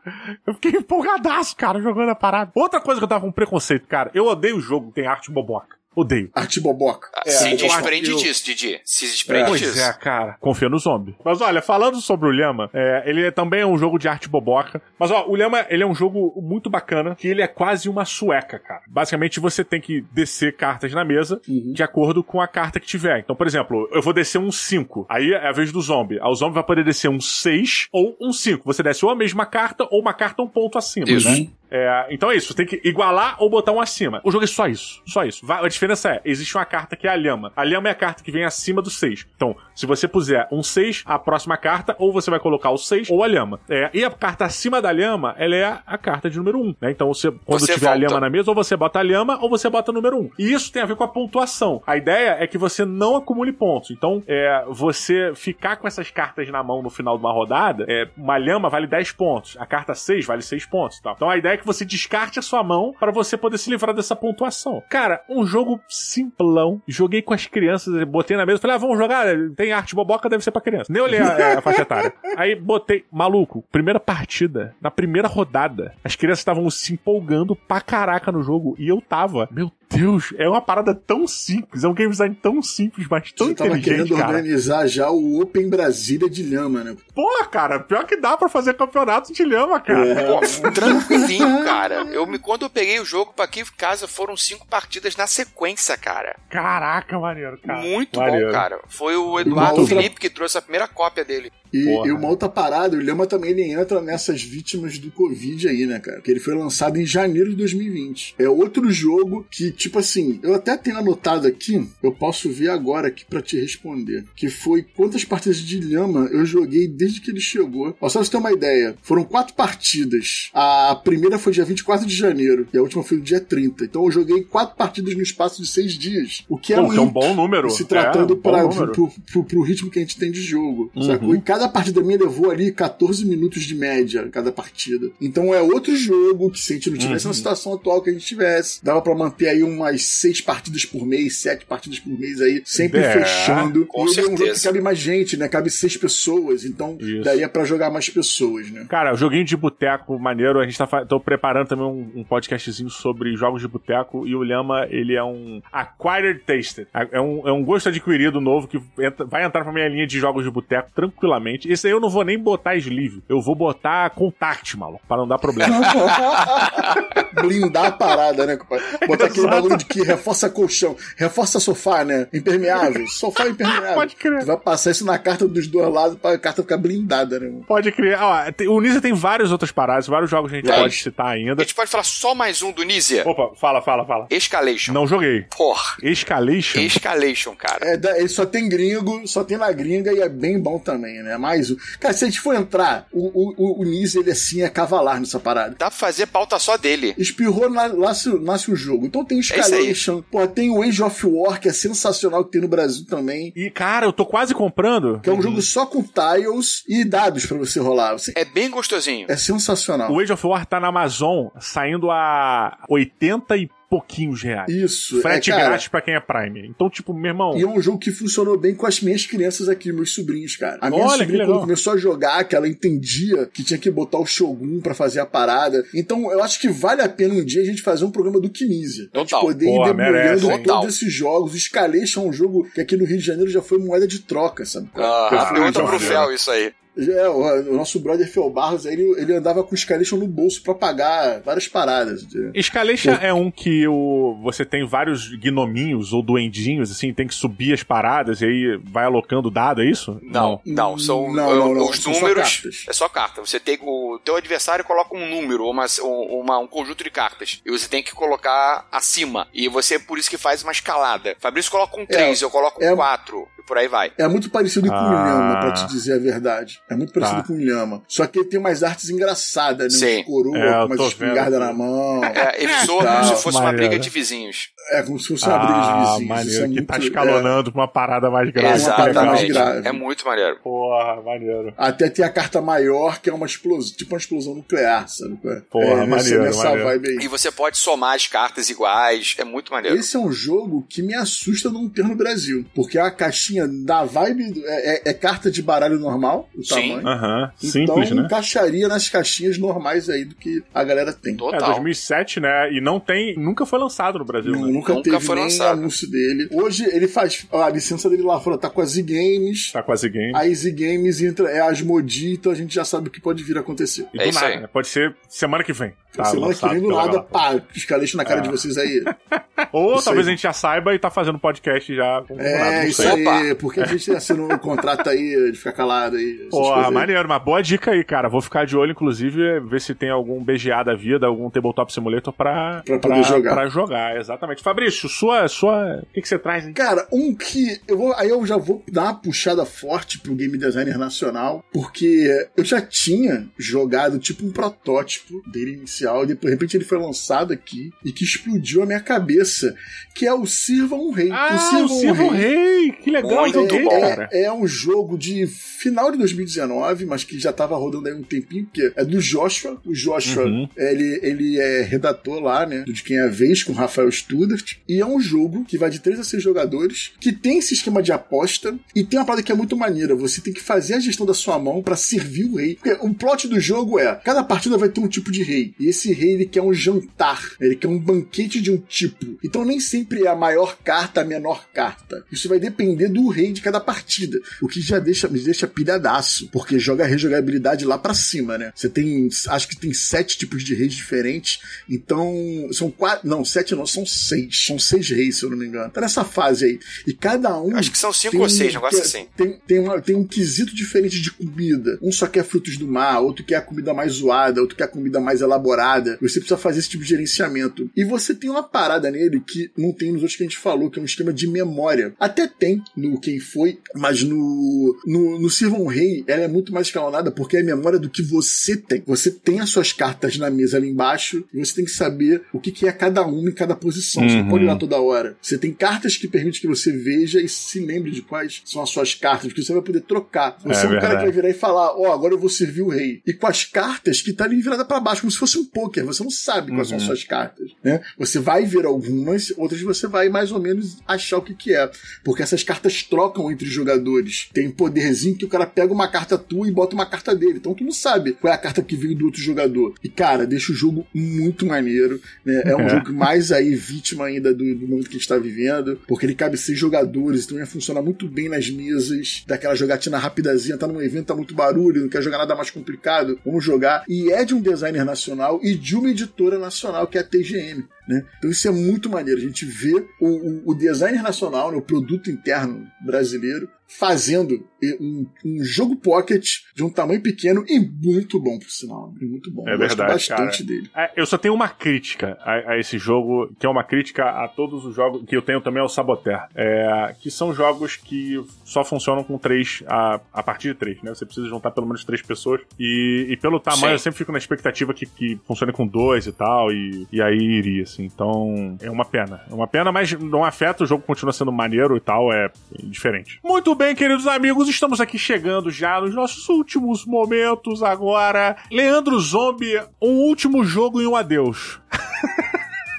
[0.46, 2.52] Eu fiquei empolgadaço, cara, jogando a parada.
[2.54, 4.12] Outra coisa que eu tava com preconceito, cara.
[4.14, 5.78] Eu odeio o jogo que tem arte boboca.
[5.96, 6.30] Odeio.
[6.34, 7.10] Arte boboca.
[7.26, 8.18] É, se desprende eu...
[8.18, 8.82] disso, Didi.
[8.84, 9.54] Se desprende é.
[9.54, 9.74] disso.
[9.74, 10.38] Pois é, cara.
[10.40, 11.16] Confia no zombie.
[11.24, 14.82] Mas olha, falando sobre o Lhama, é, ele é também um jogo de arte boboca.
[15.00, 18.06] Mas ó, o Lhama, ele é um jogo muito bacana, que ele é quase uma
[18.06, 18.82] sueca, cara.
[18.88, 21.74] Basicamente, você tem que descer cartas na mesa uhum.
[21.74, 23.20] de acordo com a carta que tiver.
[23.20, 25.06] Então, por exemplo, eu vou descer um 5.
[25.10, 26.20] Aí é a vez do zombie.
[26.20, 28.64] Aí o zombie vai poder descer um 6 ou um 5.
[28.66, 31.30] Você desce ou a mesma carta ou uma carta um ponto acima, Isso.
[31.30, 31.48] né?
[31.76, 34.22] É, então é isso, você tem que igualar ou botar um acima.
[34.24, 35.46] O jogo é só isso, só isso.
[35.52, 37.52] A diferença é, existe uma carta que é a lhama.
[37.54, 39.28] A lhama é a carta que vem acima do 6.
[39.36, 43.10] Então, se você puser um 6, a próxima carta, ou você vai colocar o 6
[43.10, 43.60] ou a lhama.
[43.70, 46.76] É, e a carta acima da lhama, ela é a, a carta de número 1.
[46.80, 46.92] Né?
[46.92, 48.06] Então, você, quando você tiver volta.
[48.06, 50.30] a lhama na mesa, ou você bota a lhama, ou você bota o número 1.
[50.40, 51.84] E isso tem a ver com a pontuação.
[51.86, 53.92] A ideia é que você não acumule pontos.
[53.92, 58.08] Então, é, você ficar com essas cartas na mão no final de uma rodada, é,
[58.16, 59.58] uma lhama vale 10 pontos.
[59.60, 61.02] A carta 6 vale 6 pontos.
[61.02, 61.12] Tá?
[61.14, 63.96] Então, a ideia é que você descarte a sua mão para você poder se livrar
[63.96, 64.82] dessa pontuação.
[64.90, 66.82] Cara, um jogo simplão.
[66.88, 69.26] Joguei com as crianças, botei na mesa, falei, ah, vamos jogar,
[69.56, 70.92] tem arte boboca, deve ser pra criança.
[70.92, 72.14] Nem olhei a, a faixa etária.
[72.38, 78.32] Aí botei, maluco, primeira partida, na primeira rodada, as crianças estavam se empolgando pra caraca
[78.32, 79.48] no jogo e eu tava.
[79.52, 83.48] Meu Deus, é uma parada tão simples, é um game design tão simples, mas tão
[83.48, 84.30] Você inteligente, tava querendo cara.
[84.30, 86.96] organizar já o Open Brasília de lhama, né?
[87.14, 90.06] Pô, cara, pior que dá pra fazer campeonato de lhama, cara.
[90.06, 90.26] É.
[90.26, 92.06] Pô, tranquilinho, cara.
[92.12, 95.28] Eu me, quando eu peguei o jogo pra aqui em casa, foram cinco partidas na
[95.28, 96.36] sequência, cara.
[96.50, 97.82] Caraca, maneiro, cara.
[97.82, 98.48] Muito maneiro.
[98.48, 98.80] bom, cara.
[98.88, 101.52] Foi o Eduardo Felipe que trouxe a primeira cópia dele.
[101.74, 105.86] E, e, uma outra parada, o Lhama também ele entra nessas vítimas do Covid aí,
[105.86, 106.22] né, cara?
[106.22, 108.36] Que ele foi lançado em janeiro de 2020.
[108.40, 113.08] É outro jogo que, tipo assim, eu até tenho anotado aqui, eu posso ver agora
[113.08, 114.26] aqui para te responder.
[114.36, 117.96] Que foi quantas partidas de Lhama eu joguei desde que ele chegou.
[118.02, 120.50] Ó, só pra você ter uma ideia, foram quatro partidas.
[120.54, 123.86] A primeira foi dia 24 de janeiro e a última foi no dia 30.
[123.86, 126.44] Então eu joguei quatro partidas no espaço de seis dias.
[126.50, 127.70] O que é, Pô, muito, é um bom número.
[127.70, 130.42] Se tratando é, um pra, pro, pro, pro, pro, ritmo que a gente tem de
[130.42, 130.92] jogo.
[130.96, 131.04] Uhum.
[131.04, 131.36] Sacou?
[131.36, 135.12] E cada partida minha levou ali 14 minutos de média cada partida.
[135.22, 137.30] Então é outro jogo que se a gente não tivesse uhum.
[137.30, 141.06] na situação atual que a gente tivesse, dava para manter aí umas seis partidas por
[141.06, 143.86] mês, sete partidas por mês aí, sempre é, fechando.
[143.88, 144.30] Com e certeza.
[144.30, 145.48] é um jogo que cabe mais gente, né?
[145.48, 146.66] Cabe seis pessoas.
[146.66, 147.24] Então Isso.
[147.24, 148.86] daria para jogar mais pessoas, né?
[148.90, 152.90] Cara, o joguinho de boteco maneiro, a gente tá tô preparando também um, um podcastzinho
[152.90, 156.88] sobre jogos de boteco e o Lhama, ele é um acquired taster.
[157.12, 160.20] É um, é um gosto adquirido novo que entra, vai entrar pra minha linha de
[160.20, 161.72] jogos de boteco tranquilamente.
[161.72, 165.28] Esse aí eu não vou nem botar sleeve, eu vou botar contact, maluco, para não
[165.28, 165.76] dar problema.
[167.42, 168.86] Blindar a parada, né, compadre?
[169.08, 172.28] Botar aquele bagulho de que reforça colchão, reforça sofá, né?
[172.34, 173.06] Impermeável.
[173.08, 173.94] Sofá impermeável.
[173.94, 174.40] Pode crer.
[174.40, 177.52] Tu vai passar isso na carta dos dois lados pra carta ficar blindada, né?
[177.68, 178.18] Pode crer.
[178.20, 181.62] Ó, o Nisa tem vários outros paradas, vários jogos que a gente pode citar ainda.
[181.62, 183.24] A gente pode falar só mais um do Nizia.
[183.28, 184.28] Opa, fala, fala, fala.
[184.30, 184.94] Escalation.
[184.94, 185.46] Não joguei.
[185.56, 185.98] Porra.
[186.04, 186.80] Escalation?
[186.80, 187.80] Escalation, cara.
[187.82, 191.38] É, ele só tem gringo, só tem na gringa e é bem bom também, né?
[191.38, 191.78] Mais o.
[192.00, 195.40] Cara, se a gente for entrar, o, o, o Nizia, ele assim é cavalar nessa
[195.40, 195.76] parada.
[195.78, 197.14] Dá pra fazer pauta só dele.
[197.18, 199.06] Espirrou, nasce, nasce o jogo.
[199.06, 202.52] Então tem o Escalation, é pô, tem o Age of War, que é sensacional, que
[202.52, 203.52] tem no Brasil também.
[203.56, 205.20] E, cara, eu tô quase comprando.
[205.22, 205.42] Que é um uhum.
[205.42, 208.14] jogo só com tiles e dados para você rolar.
[208.14, 208.34] Você...
[208.36, 209.26] É bem gostosinho.
[209.30, 210.12] É sensacional.
[210.12, 214.70] O Age of War tá na Amazon, saindo a 80 e pouquinhos reais.
[214.70, 215.22] Isso.
[215.22, 216.68] Frete é, grátis pra quem é Prime.
[216.68, 217.58] Então, tipo, meu irmão.
[217.58, 220.78] E é um jogo que funcionou bem com as minhas crianças aqui, meus sobrinhos, cara.
[220.82, 224.20] A minha Olha, sobrinha, quando começou a jogar, que ela entendia que tinha que botar
[224.20, 225.84] o Shogun para fazer a parada.
[225.94, 228.50] Então, eu acho que vale a pena um dia a gente fazer um programa do
[228.50, 229.10] Kinesia.
[229.14, 231.54] A gente poder ir debulhando todos esses jogos.
[231.54, 234.20] O Scalation é um jogo que aqui no Rio de Janeiro já foi moeda de
[234.20, 234.90] troca, sabe?
[234.96, 236.74] Ah, pergunta pro Fel isso aí.
[236.98, 240.62] É, o, o, nosso brother Fel Barros, ele, ele andava com o Escalation no bolso
[240.62, 242.26] para pagar várias paradas.
[242.54, 247.74] Escalation é um que o, você tem vários gnominhos ou duendinhos, assim, tem que subir
[247.74, 250.20] as paradas e aí vai alocando dado, é isso?
[250.22, 252.62] Não, não, são não, não, não, os números.
[252.86, 253.42] Só é só carta.
[253.42, 257.62] Você tem o teu adversário coloca um número, uma, uma, um conjunto de cartas.
[257.66, 259.48] E você tem que colocar acima.
[259.54, 261.36] E você, por isso que faz uma escalada.
[261.40, 264.12] Fabrício coloca um 3, é, eu coloco um é, 4 por aí vai.
[264.18, 266.82] É muito parecido com o Lhama, pra te dizer a verdade.
[266.90, 267.48] É muito parecido tá.
[267.48, 268.04] com o Lhama.
[268.08, 270.08] Só que ele tem umas artes engraçadas, né?
[270.08, 270.20] Sim.
[270.22, 272.24] Uns coroa, é, com umas espingardas na mão.
[272.24, 274.70] É, ele soa como se fosse uma briga de vizinhos.
[274.92, 276.30] É, como se fosse uma briga de ah, vizinhos.
[276.30, 278.76] Maneiro, é que muito, tá escalonando pra uma parada mais grave.
[278.76, 279.16] Exatamente.
[279.16, 279.88] Mais grave.
[279.88, 280.58] É muito maneiro.
[280.64, 281.74] Porra, maneiro.
[281.78, 285.40] Até tem a carta maior, que é uma explosão, tipo uma explosão nuclear, sabe?
[285.46, 285.62] É?
[285.70, 286.84] Porra, é, maneiro, nessa maneiro.
[286.86, 287.26] vibe aí.
[287.26, 289.36] E você pode somar as cartas iguais.
[289.40, 289.98] É muito maneiro.
[289.98, 292.66] Esse é um jogo que me assusta não ter no Brasil.
[292.76, 297.00] Porque a caixinha da vibe é, é, é, carta de baralho normal, o Sim.
[297.00, 297.08] tamanho.
[297.08, 297.50] Uhum.
[297.64, 298.22] Então Simples, né?
[298.24, 301.36] encaixaria nas caixinhas normais aí do que a galera tem.
[301.36, 301.60] Total.
[301.60, 302.72] É 2007, né?
[302.72, 304.52] E não tem, nunca foi lançado no Brasil.
[304.52, 304.75] Não, né?
[304.76, 305.80] Nunca, nunca teve foi nem lançado.
[305.80, 306.48] anúncio dele.
[306.52, 309.72] Hoje ele faz a licença dele lá fora tá com a Z Games.
[309.72, 310.36] Tá com a Z Games.
[310.36, 313.44] A Z Games entra é a Asmodi, então a gente já sabe o que pode
[313.44, 314.06] vir a acontecer.
[314.14, 314.68] E do é nada, né?
[314.68, 315.94] pode ser semana que vem.
[316.16, 318.44] Tá semana que vem do nada, pá, escaleixo na cara é.
[318.44, 319.04] de vocês aí.
[319.72, 320.34] Ou isso talvez aí.
[320.34, 322.24] a gente já saiba e tá fazendo podcast já.
[322.38, 326.48] É, isso aí, porque a gente assinou um contrato aí de ficar calado aí.
[326.50, 328.30] Pô, maneiro, uma boa dica aí, cara.
[328.30, 332.34] Vou ficar de olho, inclusive, ver se tem algum BGA da vida, algum Tabletop Simulator
[332.34, 333.54] pra, pra poder pra, jogar.
[333.54, 334.64] Pra jogar, exatamente.
[334.64, 335.48] Fabrício, sua.
[335.48, 336.02] sua...
[336.02, 336.74] O que, que você traz, hein?
[336.74, 337.80] Cara, um que.
[337.88, 342.48] Eu vou, aí eu já vou dar uma puxada forte pro game designer nacional, porque
[342.56, 347.54] eu já tinha jogado tipo um protótipo dele inicial, e de repente ele foi lançado
[347.54, 349.76] aqui e que explodiu a minha cabeça,
[350.14, 351.30] que é o Sirva um Rei.
[351.32, 352.92] Ah, o Sirva, o um, Rei.
[352.92, 354.30] Que legal, Muito é, bom, cara.
[354.32, 358.24] É, é um jogo de final de 2019, mas que já tava rodando aí um
[358.24, 359.80] tempinho, porque é do Joshua.
[359.86, 360.68] O Joshua, uhum.
[360.78, 362.84] ele, ele é redator lá, né?
[362.88, 364.76] De Quem é a Vez, com Rafael Studart.
[364.88, 368.02] E é um jogo que vai de 3 a 6 jogadores, que tem esse esquema
[368.02, 370.16] de aposta, e tem uma parada que é muito maneira.
[370.16, 372.76] Você tem que fazer a gestão da sua mão para servir o rei.
[372.76, 375.74] Porque o plot do jogo é: cada partida vai ter um tipo de rei.
[375.80, 379.38] E esse rei ele quer um jantar, ele quer um banquete de um tipo.
[379.44, 382.24] Então nem sempre é a maior carta a menor carta.
[382.32, 386.50] Isso vai depender do rei de cada partida, o que já deixa, me deixa pilhadaço,
[386.52, 388.72] porque joga a rejogabilidade lá para cima, né?
[388.76, 392.34] Você tem, acho que tem sete tipos de reis diferentes, então
[392.72, 395.92] são quatro, não, sete não, são seis, são seis reis, se eu não me engano.
[395.92, 396.80] Tá nessa fase aí.
[397.08, 397.76] E cada um.
[397.76, 399.28] Acho que são cinco ou seis, negócio assim.
[399.36, 401.98] Tem, tem, uma, tem um quesito diferente de comida.
[402.02, 404.88] Um só quer frutos do mar, outro quer a comida mais zoada, outro quer a
[404.88, 405.85] comida mais elaborada.
[406.22, 407.90] Você precisa fazer esse tipo de gerenciamento.
[407.96, 410.90] E você tem uma parada nele que não tem nos outros que a gente falou,
[410.90, 412.14] que é um esquema de memória.
[412.20, 417.32] Até tem no Quem Foi, mas no, no, no Rei, ela é muito mais escalonada
[417.32, 419.04] porque é a memória do que você tem.
[419.06, 422.60] Você tem as suas cartas na mesa ali embaixo e você tem que saber o
[422.60, 424.24] que, que é cada uma em cada posição.
[424.24, 424.30] Uhum.
[424.30, 425.38] Você não pode olhar toda hora.
[425.42, 428.90] Você tem cartas que permitem que você veja e se lembre de quais são as
[428.90, 430.58] suas cartas, porque você vai poder trocar.
[430.64, 432.50] Você é, é um cara que vai virar e falar: Ó, oh, agora eu vou
[432.50, 433.22] servir o rei.
[433.26, 436.06] E com as cartas que tá ali virada para baixo, como se fosse um poker.
[436.06, 436.98] Você não sabe quais uhum.
[436.98, 437.72] são as suas cartas.
[437.84, 438.02] Né?
[438.18, 441.90] Você vai ver algumas, outras você vai mais ou menos achar o que, que é.
[442.24, 444.50] Porque essas cartas trocam entre jogadores.
[444.54, 447.58] Tem poderzinho que o cara pega uma carta tua e bota uma carta dele.
[447.58, 449.94] Então tu não sabe qual é a carta que veio do outro jogador.
[450.04, 452.22] E, cara, deixa o jogo muito maneiro.
[452.44, 452.62] Né?
[452.66, 452.90] É um é.
[452.90, 456.00] jogo mais aí vítima ainda do, do momento que a gente tá vivendo.
[456.08, 459.44] Porque ele cabe seis jogadores, então ia funcionar muito bem nas mesas.
[459.48, 463.40] Daquela jogatina rapidazinha, tá num evento, tá muito barulho, não quer jogar nada mais complicado.
[463.46, 464.04] Vamos jogar.
[464.08, 467.86] E é de um designer nacional e de uma editora nacional, que é a TGM.
[468.08, 468.24] Né?
[468.38, 469.40] Então isso é muito maneiro.
[469.40, 474.68] A gente vê o, o, o designer nacional, né, o produto interno brasileiro, fazendo
[475.00, 476.46] um, um, jogo pocket
[476.76, 479.14] de um tamanho pequeno e muito bom, por sinal.
[479.20, 479.68] Muito bom.
[479.68, 480.66] É eu verdade, bastante cara.
[480.66, 480.90] dele.
[480.96, 484.48] É, eu só tenho uma crítica a, a, esse jogo, que é uma crítica a
[484.48, 486.48] todos os jogos que eu tenho também ao Saboteur.
[486.56, 491.14] É, que são jogos que só funcionam com três a, a partir de três, né?
[491.14, 492.62] Você precisa juntar pelo menos três pessoas.
[492.80, 493.94] E, e pelo tamanho, Sim.
[493.94, 496.72] eu sempre fico na expectativa que, que funcione com dois e tal.
[496.72, 498.04] E, e aí iria, assim.
[498.04, 499.42] Então, é uma pena.
[499.50, 502.52] É uma pena, mas não afeta, o jogo continua sendo maneiro e tal, é
[502.84, 503.40] diferente.
[503.44, 508.56] Muito bem, queridos amigos, estamos aqui chegando já nos nossos últimos momentos agora.
[508.70, 511.80] Leandro Zombie, um último jogo e um adeus.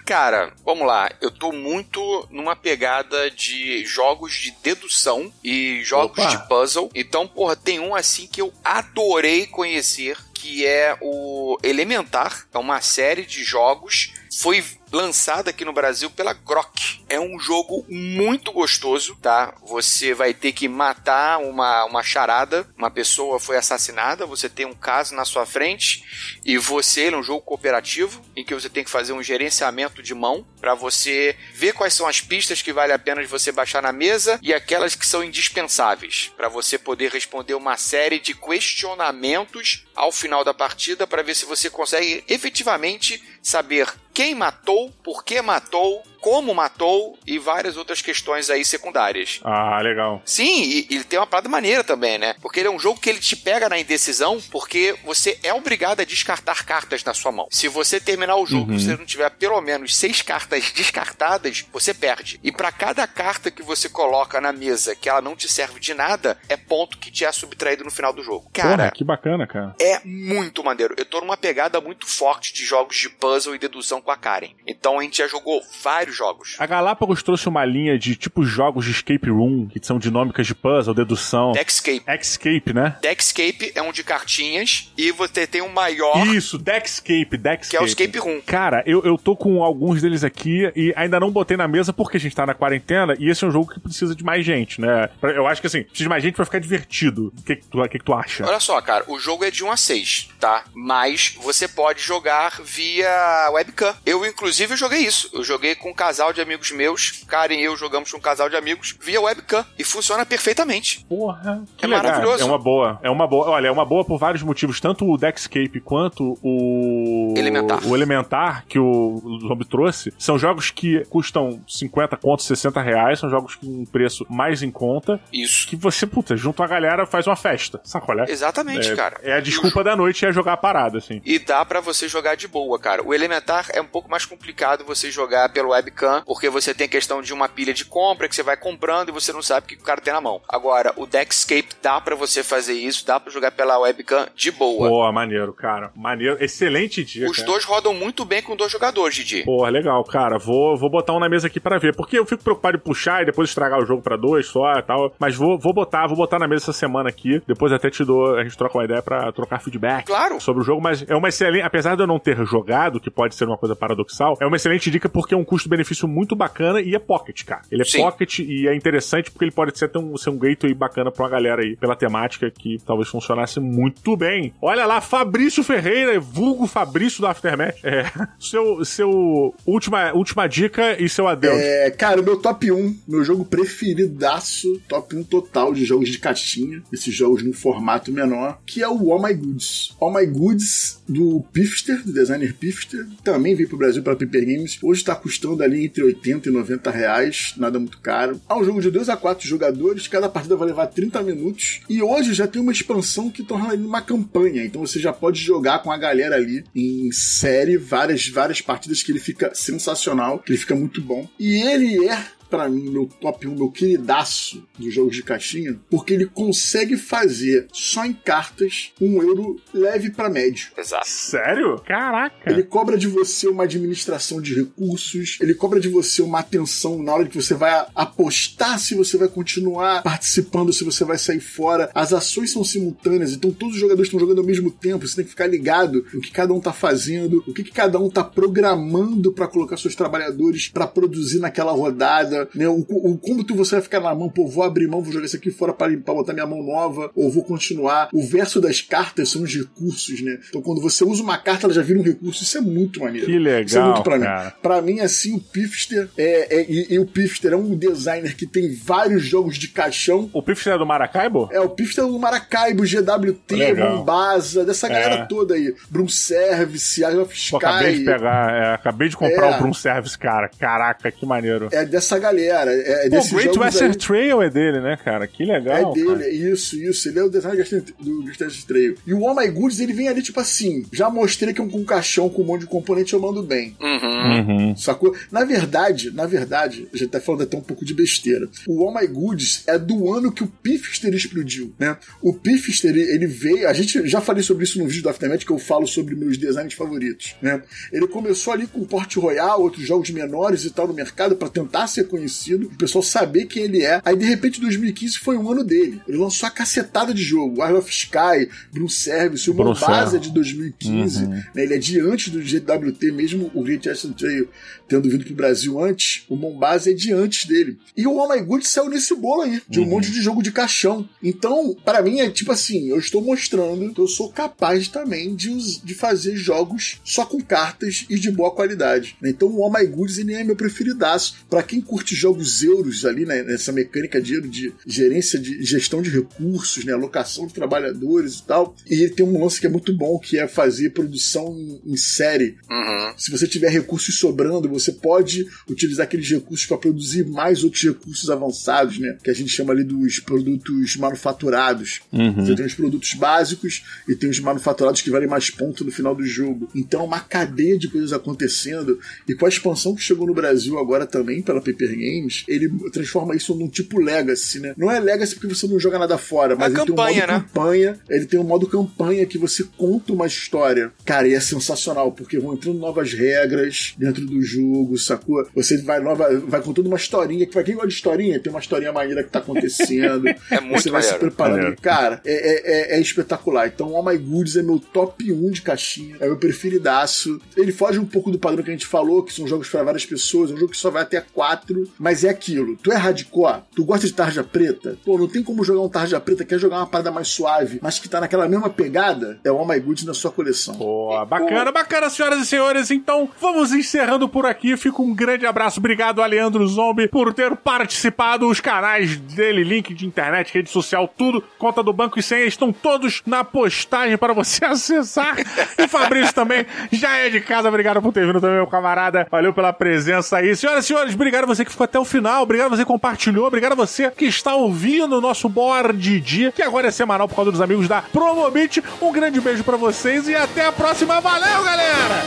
[0.07, 1.11] Cara, vamos lá.
[1.21, 6.29] Eu tô muito numa pegada de jogos de dedução e jogos Opa.
[6.29, 6.89] de puzzle.
[6.95, 12.47] Então, porra, tem um assim que eu adorei conhecer, que é o Elementar.
[12.55, 14.13] É uma série de jogos.
[14.39, 17.05] Foi lançada aqui no Brasil pela Grok.
[17.09, 19.55] É um jogo muito gostoso, tá?
[19.65, 24.75] Você vai ter que matar uma, uma charada, uma pessoa foi assassinada, você tem um
[24.75, 26.05] caso na sua frente
[26.45, 30.03] e você, ele é um jogo cooperativo em que você tem que fazer um gerenciamento
[30.03, 33.53] de mão para você ver quais são as pistas que vale a pena de você
[33.53, 38.35] baixar na mesa e aquelas que são indispensáveis para você poder responder uma série de
[38.35, 45.23] questionamentos ao final da partida para ver se você consegue efetivamente saber quem matou, por
[45.23, 49.39] que matou, como matou e várias outras questões aí secundárias.
[49.45, 50.21] Ah, legal.
[50.25, 52.35] Sim, e, ele tem uma parada maneira também, né?
[52.43, 56.01] Porque ele é um jogo que ele te pega na indecisão porque você é obrigado
[56.01, 57.47] a descartar cartas na sua mão.
[57.49, 58.77] Se você terminar o jogo uhum.
[58.77, 62.41] e você não tiver pelo menos seis cartas descartadas, você perde.
[62.43, 65.95] E para cada carta que você coloca na mesa que ela não te serve de
[65.95, 68.51] nada, é ponto que te é subtraído no final do jogo.
[68.53, 69.77] Cara, Porra, que bacana, cara.
[69.81, 70.93] É muito maneiro.
[70.99, 74.51] Eu tô numa pegada muito forte de jogos de puzzle e dedução com a Karen.
[74.67, 76.57] Então a gente já jogou vários jogos.
[76.59, 80.55] A Galápagos trouxe uma linha de tipos jogos de escape room, que são dinâmicas de
[80.55, 81.53] puzzle, dedução.
[81.53, 82.05] Deckscape.
[82.07, 82.97] Deckscape, né?
[83.01, 86.27] Deckscape é um de cartinhas e você tem um maior.
[86.29, 87.71] Isso, Deckscape, Deckscape.
[87.71, 88.41] Que é o escape room.
[88.47, 92.17] Cara, eu, eu tô com alguns deles aqui e ainda não botei na mesa porque
[92.17, 94.81] a gente tá na quarentena e esse é um jogo que precisa de mais gente,
[94.81, 95.09] né?
[95.23, 97.33] Eu acho que assim, precisa de mais gente pra ficar divertido.
[97.37, 98.47] O que, que, tu, que, que tu acha?
[98.47, 100.65] Olha só, cara, o jogo é de 1 a 6, tá?
[100.75, 103.95] Mas você pode jogar via webcam.
[104.05, 105.31] Eu, inclusive, joguei isso.
[105.33, 108.55] Eu joguei com casal de amigos meus, Karen e eu jogamos com um casal de
[108.55, 111.05] amigos via webcam e funciona perfeitamente.
[111.09, 112.05] Porra, que é legal.
[112.05, 112.43] maravilhoso.
[112.43, 113.51] É uma boa, é uma boa.
[113.51, 117.85] Olha, é uma boa por vários motivos, tanto o Deckscape quanto o Elementar.
[117.85, 123.29] O Elementar que o Zombie trouxe, são jogos que custam 50 contos, 60 reais, são
[123.29, 125.19] jogos com um preço mais em conta.
[125.33, 125.67] Isso.
[125.67, 128.31] Que você, puta, junto a galera faz uma festa, sabe qual é?
[128.31, 129.19] Exatamente, é, cara.
[129.25, 131.21] É a desculpa da noite é jogar a parada, assim.
[131.25, 133.03] E dá para você jogar de boa, cara.
[133.03, 136.89] O Elementar é um pouco mais complicado você jogar pelo webcam webcam, porque você tem
[136.89, 139.69] questão de uma pilha de compra que você vai comprando e você não sabe o
[139.69, 140.41] que o cara tem na mão.
[140.49, 144.89] Agora, o Deckscape dá para você fazer isso, dá para jogar pela webcam de boa.
[144.89, 145.91] Pô, maneiro, cara.
[145.97, 146.37] Maneiro.
[146.43, 147.29] Excelente dia.
[147.29, 149.45] Os dois rodam muito bem com dois jogadores, Didi.
[149.45, 150.39] Pô, legal, cara.
[150.39, 151.97] Vou, vou botar um na mesa aqui para ver.
[151.97, 154.83] Porque eu fico preocupado de puxar e depois estragar o jogo para dois só e
[154.83, 155.15] tal.
[155.19, 157.41] Mas vou, vou botar, vou botar na mesa essa semana aqui.
[157.47, 160.41] Depois até te dou, a gente troca uma ideia para trocar feedback claro.
[160.41, 160.81] sobre o jogo.
[160.83, 163.75] Mas é uma excelente, apesar de eu não ter jogado, que pode ser uma coisa
[163.75, 165.45] paradoxal, é uma excelente dica porque é um
[165.77, 167.63] custo-benefício muito bacana e é pocket, cara.
[167.71, 167.99] Ele é Sim.
[167.99, 171.31] pocket e é interessante porque ele pode ser um, ser um gateway bacana pra uma
[171.31, 174.55] galera aí, pela temática que talvez funcionasse muito bem.
[174.61, 177.77] Olha lá, Fabrício Ferreira, vulgo Fabrício do Aftermath.
[177.85, 178.05] É,
[178.41, 181.59] seu, seu última, última dica e seu adeus.
[181.59, 186.19] É, cara, o meu top 1, meu jogo preferidaço, top 1 total de jogos de
[186.19, 189.95] caixinha, esses jogos num formato menor, que é o All My Goods.
[190.01, 194.79] All My Goods do Pifster, do designer Pifster, também veio pro Brasil pela Paper Games.
[194.83, 198.41] Hoje tá custando ali entre 80 e 90 reais, nada muito caro.
[198.49, 201.81] É um jogo de 2 a 4 jogadores, cada partida vai levar 30 minutos.
[201.89, 205.41] E hoje já tem uma expansão que torna ele uma campanha, então você já pode
[205.41, 210.53] jogar com a galera ali em série, várias, várias partidas que ele fica sensacional, que
[210.53, 211.29] ele fica muito bom.
[211.39, 216.15] E ele é para mim, meu top 1, meu queridaço dos jogos de caixinha, porque
[216.15, 220.69] ele consegue fazer só em cartas um euro leve para médio.
[220.77, 221.09] Exato.
[221.09, 221.81] Sério?
[221.87, 222.51] Caraca!
[222.51, 227.13] Ele cobra de você uma administração de recursos, ele cobra de você uma atenção na
[227.13, 231.91] hora que você vai apostar se você vai continuar participando, se você vai sair fora.
[231.95, 235.25] As ações são simultâneas, então todos os jogadores estão jogando ao mesmo tempo, você tem
[235.25, 238.25] que ficar ligado no que cada um tá fazendo, o que, que cada um tá
[238.25, 242.69] programando para colocar seus trabalhadores para produzir naquela rodada né?
[242.69, 245.27] O, o, como tu você vai ficar na mão, pô, vou abrir mão, vou jogar
[245.27, 248.09] isso aqui fora para botar minha mão nova, ou vou continuar.
[248.13, 250.39] O verso das cartas são os recursos, né?
[250.49, 252.43] Então quando você usa uma carta, ela já vira um recurso.
[252.43, 253.27] Isso é muito maneiro.
[253.27, 253.63] Que legal.
[253.63, 254.45] Isso é muito pra cara.
[254.45, 254.53] mim.
[254.63, 258.47] Pra mim, assim, o Pifster é, é e, e, o Pifster é um designer que
[258.47, 260.31] tem vários jogos de caixão.
[260.33, 261.49] O Pifster é do Maracaibo?
[261.53, 265.25] É, o Pifster é do Maracaibo, GWT, Mombasa, dessa galera é.
[265.27, 265.75] toda aí.
[265.91, 267.51] Broom Service, Eye of Sky.
[267.51, 269.57] Pô, acabei de pegar, é, acabei de comprar é.
[269.57, 270.49] o Broom Service, cara.
[270.49, 271.69] Caraca, que maneiro.
[271.73, 272.73] É dessa galera.
[272.73, 273.99] É, é Pô, Great Western aí...
[273.99, 275.27] Trail é dele, né, cara?
[275.27, 275.93] Que legal.
[275.93, 276.31] É dele, cara.
[276.31, 277.09] isso, isso.
[277.09, 277.65] Ele é o designer
[277.99, 278.95] do Great Western Trail.
[279.07, 281.79] E o All My Goods, ele vem ali, tipo assim, já mostrei que um, com
[281.79, 283.77] um caixão com um monte de componente eu mando bem.
[283.81, 284.69] Uhum.
[284.69, 284.77] Uhum.
[284.77, 285.15] Sacou?
[285.31, 288.49] Na verdade, na verdade, a gente tá falando até um pouco de besteira.
[288.67, 291.97] O All My Goods é do ano que o Pifster explodiu, né?
[292.21, 293.69] O Pifster, ele, ele veio...
[293.69, 296.37] A gente já falei sobre isso no vídeo do Aftermath, que eu falo sobre meus
[296.37, 297.63] designs favoritos, né?
[297.93, 301.49] Ele começou ali com o Port Royal, outros jogos menores e tal no mercado para
[301.49, 302.67] tentar ser conhecido.
[302.67, 304.01] O pessoal saber quem ele é.
[304.05, 306.01] Aí, de repente, 2015 foi um ano dele.
[306.09, 307.63] Ele lançou a cacetada de jogo.
[307.63, 311.25] Eye of Sky, Blue Service, o Mombasa é de 2015.
[311.25, 311.31] Uhum.
[311.31, 311.45] Né?
[311.57, 314.49] Ele é de antes do GWT, mesmo o Great Western Trail
[314.89, 316.25] tendo vindo pro Brasil antes.
[316.29, 317.79] O Mombasa é de antes dele.
[317.97, 319.91] E o Oh My Good saiu nesse bolo aí, de um uhum.
[319.91, 321.09] monte de jogo de caixão.
[321.23, 325.81] Então, para mim, é tipo assim, eu estou mostrando que eu sou capaz também de,
[325.83, 329.17] de fazer jogos só com cartas e de boa qualidade.
[329.23, 331.37] Então, o Oh My Goods ele é meu preferidaço.
[331.49, 336.11] para quem curte jogos euros ali, né, nessa mecânica de, de gerência, de gestão de
[336.11, 338.77] recursos, né, alocação de trabalhadores e tal.
[338.89, 341.97] E ele tem um lance que é muito bom, que é fazer produção em, em
[341.97, 342.57] série.
[342.71, 343.15] Uhum.
[343.17, 348.29] Se você tiver recursos sobrando, você pode utilizar aqueles recursos para produzir mais outros recursos
[348.31, 349.17] avançados, né?
[349.23, 352.01] Que a gente chama ali dos produtos manufaturados.
[352.13, 352.35] Uhum.
[352.35, 356.15] Você tem os produtos básicos e tem os manufaturados que valem mais ponto no final
[356.15, 356.69] do jogo.
[356.75, 358.99] Então, é uma cadeia de coisas acontecendo.
[359.29, 363.35] E com a expansão que chegou no Brasil agora também pela Paper Games, ele transforma
[363.35, 364.75] isso num tipo Legacy, né?
[364.77, 367.27] Não é Legacy porque você não joga nada fora, mas é ele campanha, tem um
[367.27, 367.45] modo né?
[367.47, 368.01] campanha.
[368.09, 370.93] Ele tem um modo campanha que você conta uma história.
[371.05, 375.47] Cara, e é sensacional, porque vão entrando novas regras dentro do jogo, sacou?
[375.55, 378.61] Você vai nova, vai contando uma historinha, que pra quem gosta de historinha, tem uma
[378.61, 380.29] historinha maneira que tá acontecendo.
[380.51, 381.19] é muito Você vai maneiro.
[381.19, 381.57] se preparando.
[381.57, 381.77] Maneiro.
[381.81, 383.69] Cara, é, é, é, é, espetacular.
[383.69, 386.17] Então, All My Goods é meu top 1 de caixinha.
[386.21, 387.41] É meu preferidaço.
[387.57, 390.05] Ele foge um pouco do padrão que a gente falou, que são jogos para várias
[390.05, 390.51] pessoas.
[390.51, 392.77] É um jogo que só vai até 4, mas é aquilo.
[392.77, 396.21] Tu é hardcore, tu gosta de tarja preta, pô, não tem como jogar um tarja
[396.21, 399.59] preta, quer jogar uma parada mais suave, mas que tá naquela mesma pegada, é o
[399.59, 400.75] All My Goods na sua coleção.
[400.75, 402.91] Pô, bacana, bacana, senhoras e senhores.
[402.91, 404.77] Então, vamos encerrando por aqui.
[404.77, 405.81] Fica um grande abraço.
[405.81, 408.49] Obrigado, Aleandro Zombie, por ter participado.
[408.49, 412.73] Os canais dele, link de internet, rede social, tudo, conta do banco e senha, estão
[412.73, 415.37] todos na postagem para você acessar.
[415.79, 417.69] E Fabrício também já é de casa.
[417.69, 419.27] Obrigado por ter vindo também, meu camarada.
[419.31, 420.55] Valeu pela presença aí.
[420.55, 422.43] Senhoras e senhores, obrigado a você que ficou até o final.
[422.43, 423.47] Obrigado a você que compartilhou.
[423.47, 427.37] Obrigado a você que está ouvindo o nosso board dia, que agora é semanal por
[427.37, 428.83] causa dos amigos da Promobit.
[429.01, 431.21] Um grande beijo para vocês e até a próxima.
[431.21, 432.23] Valeu, galera!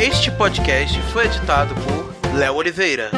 [0.00, 3.10] Este podcast foi editado por Léo Oliveira.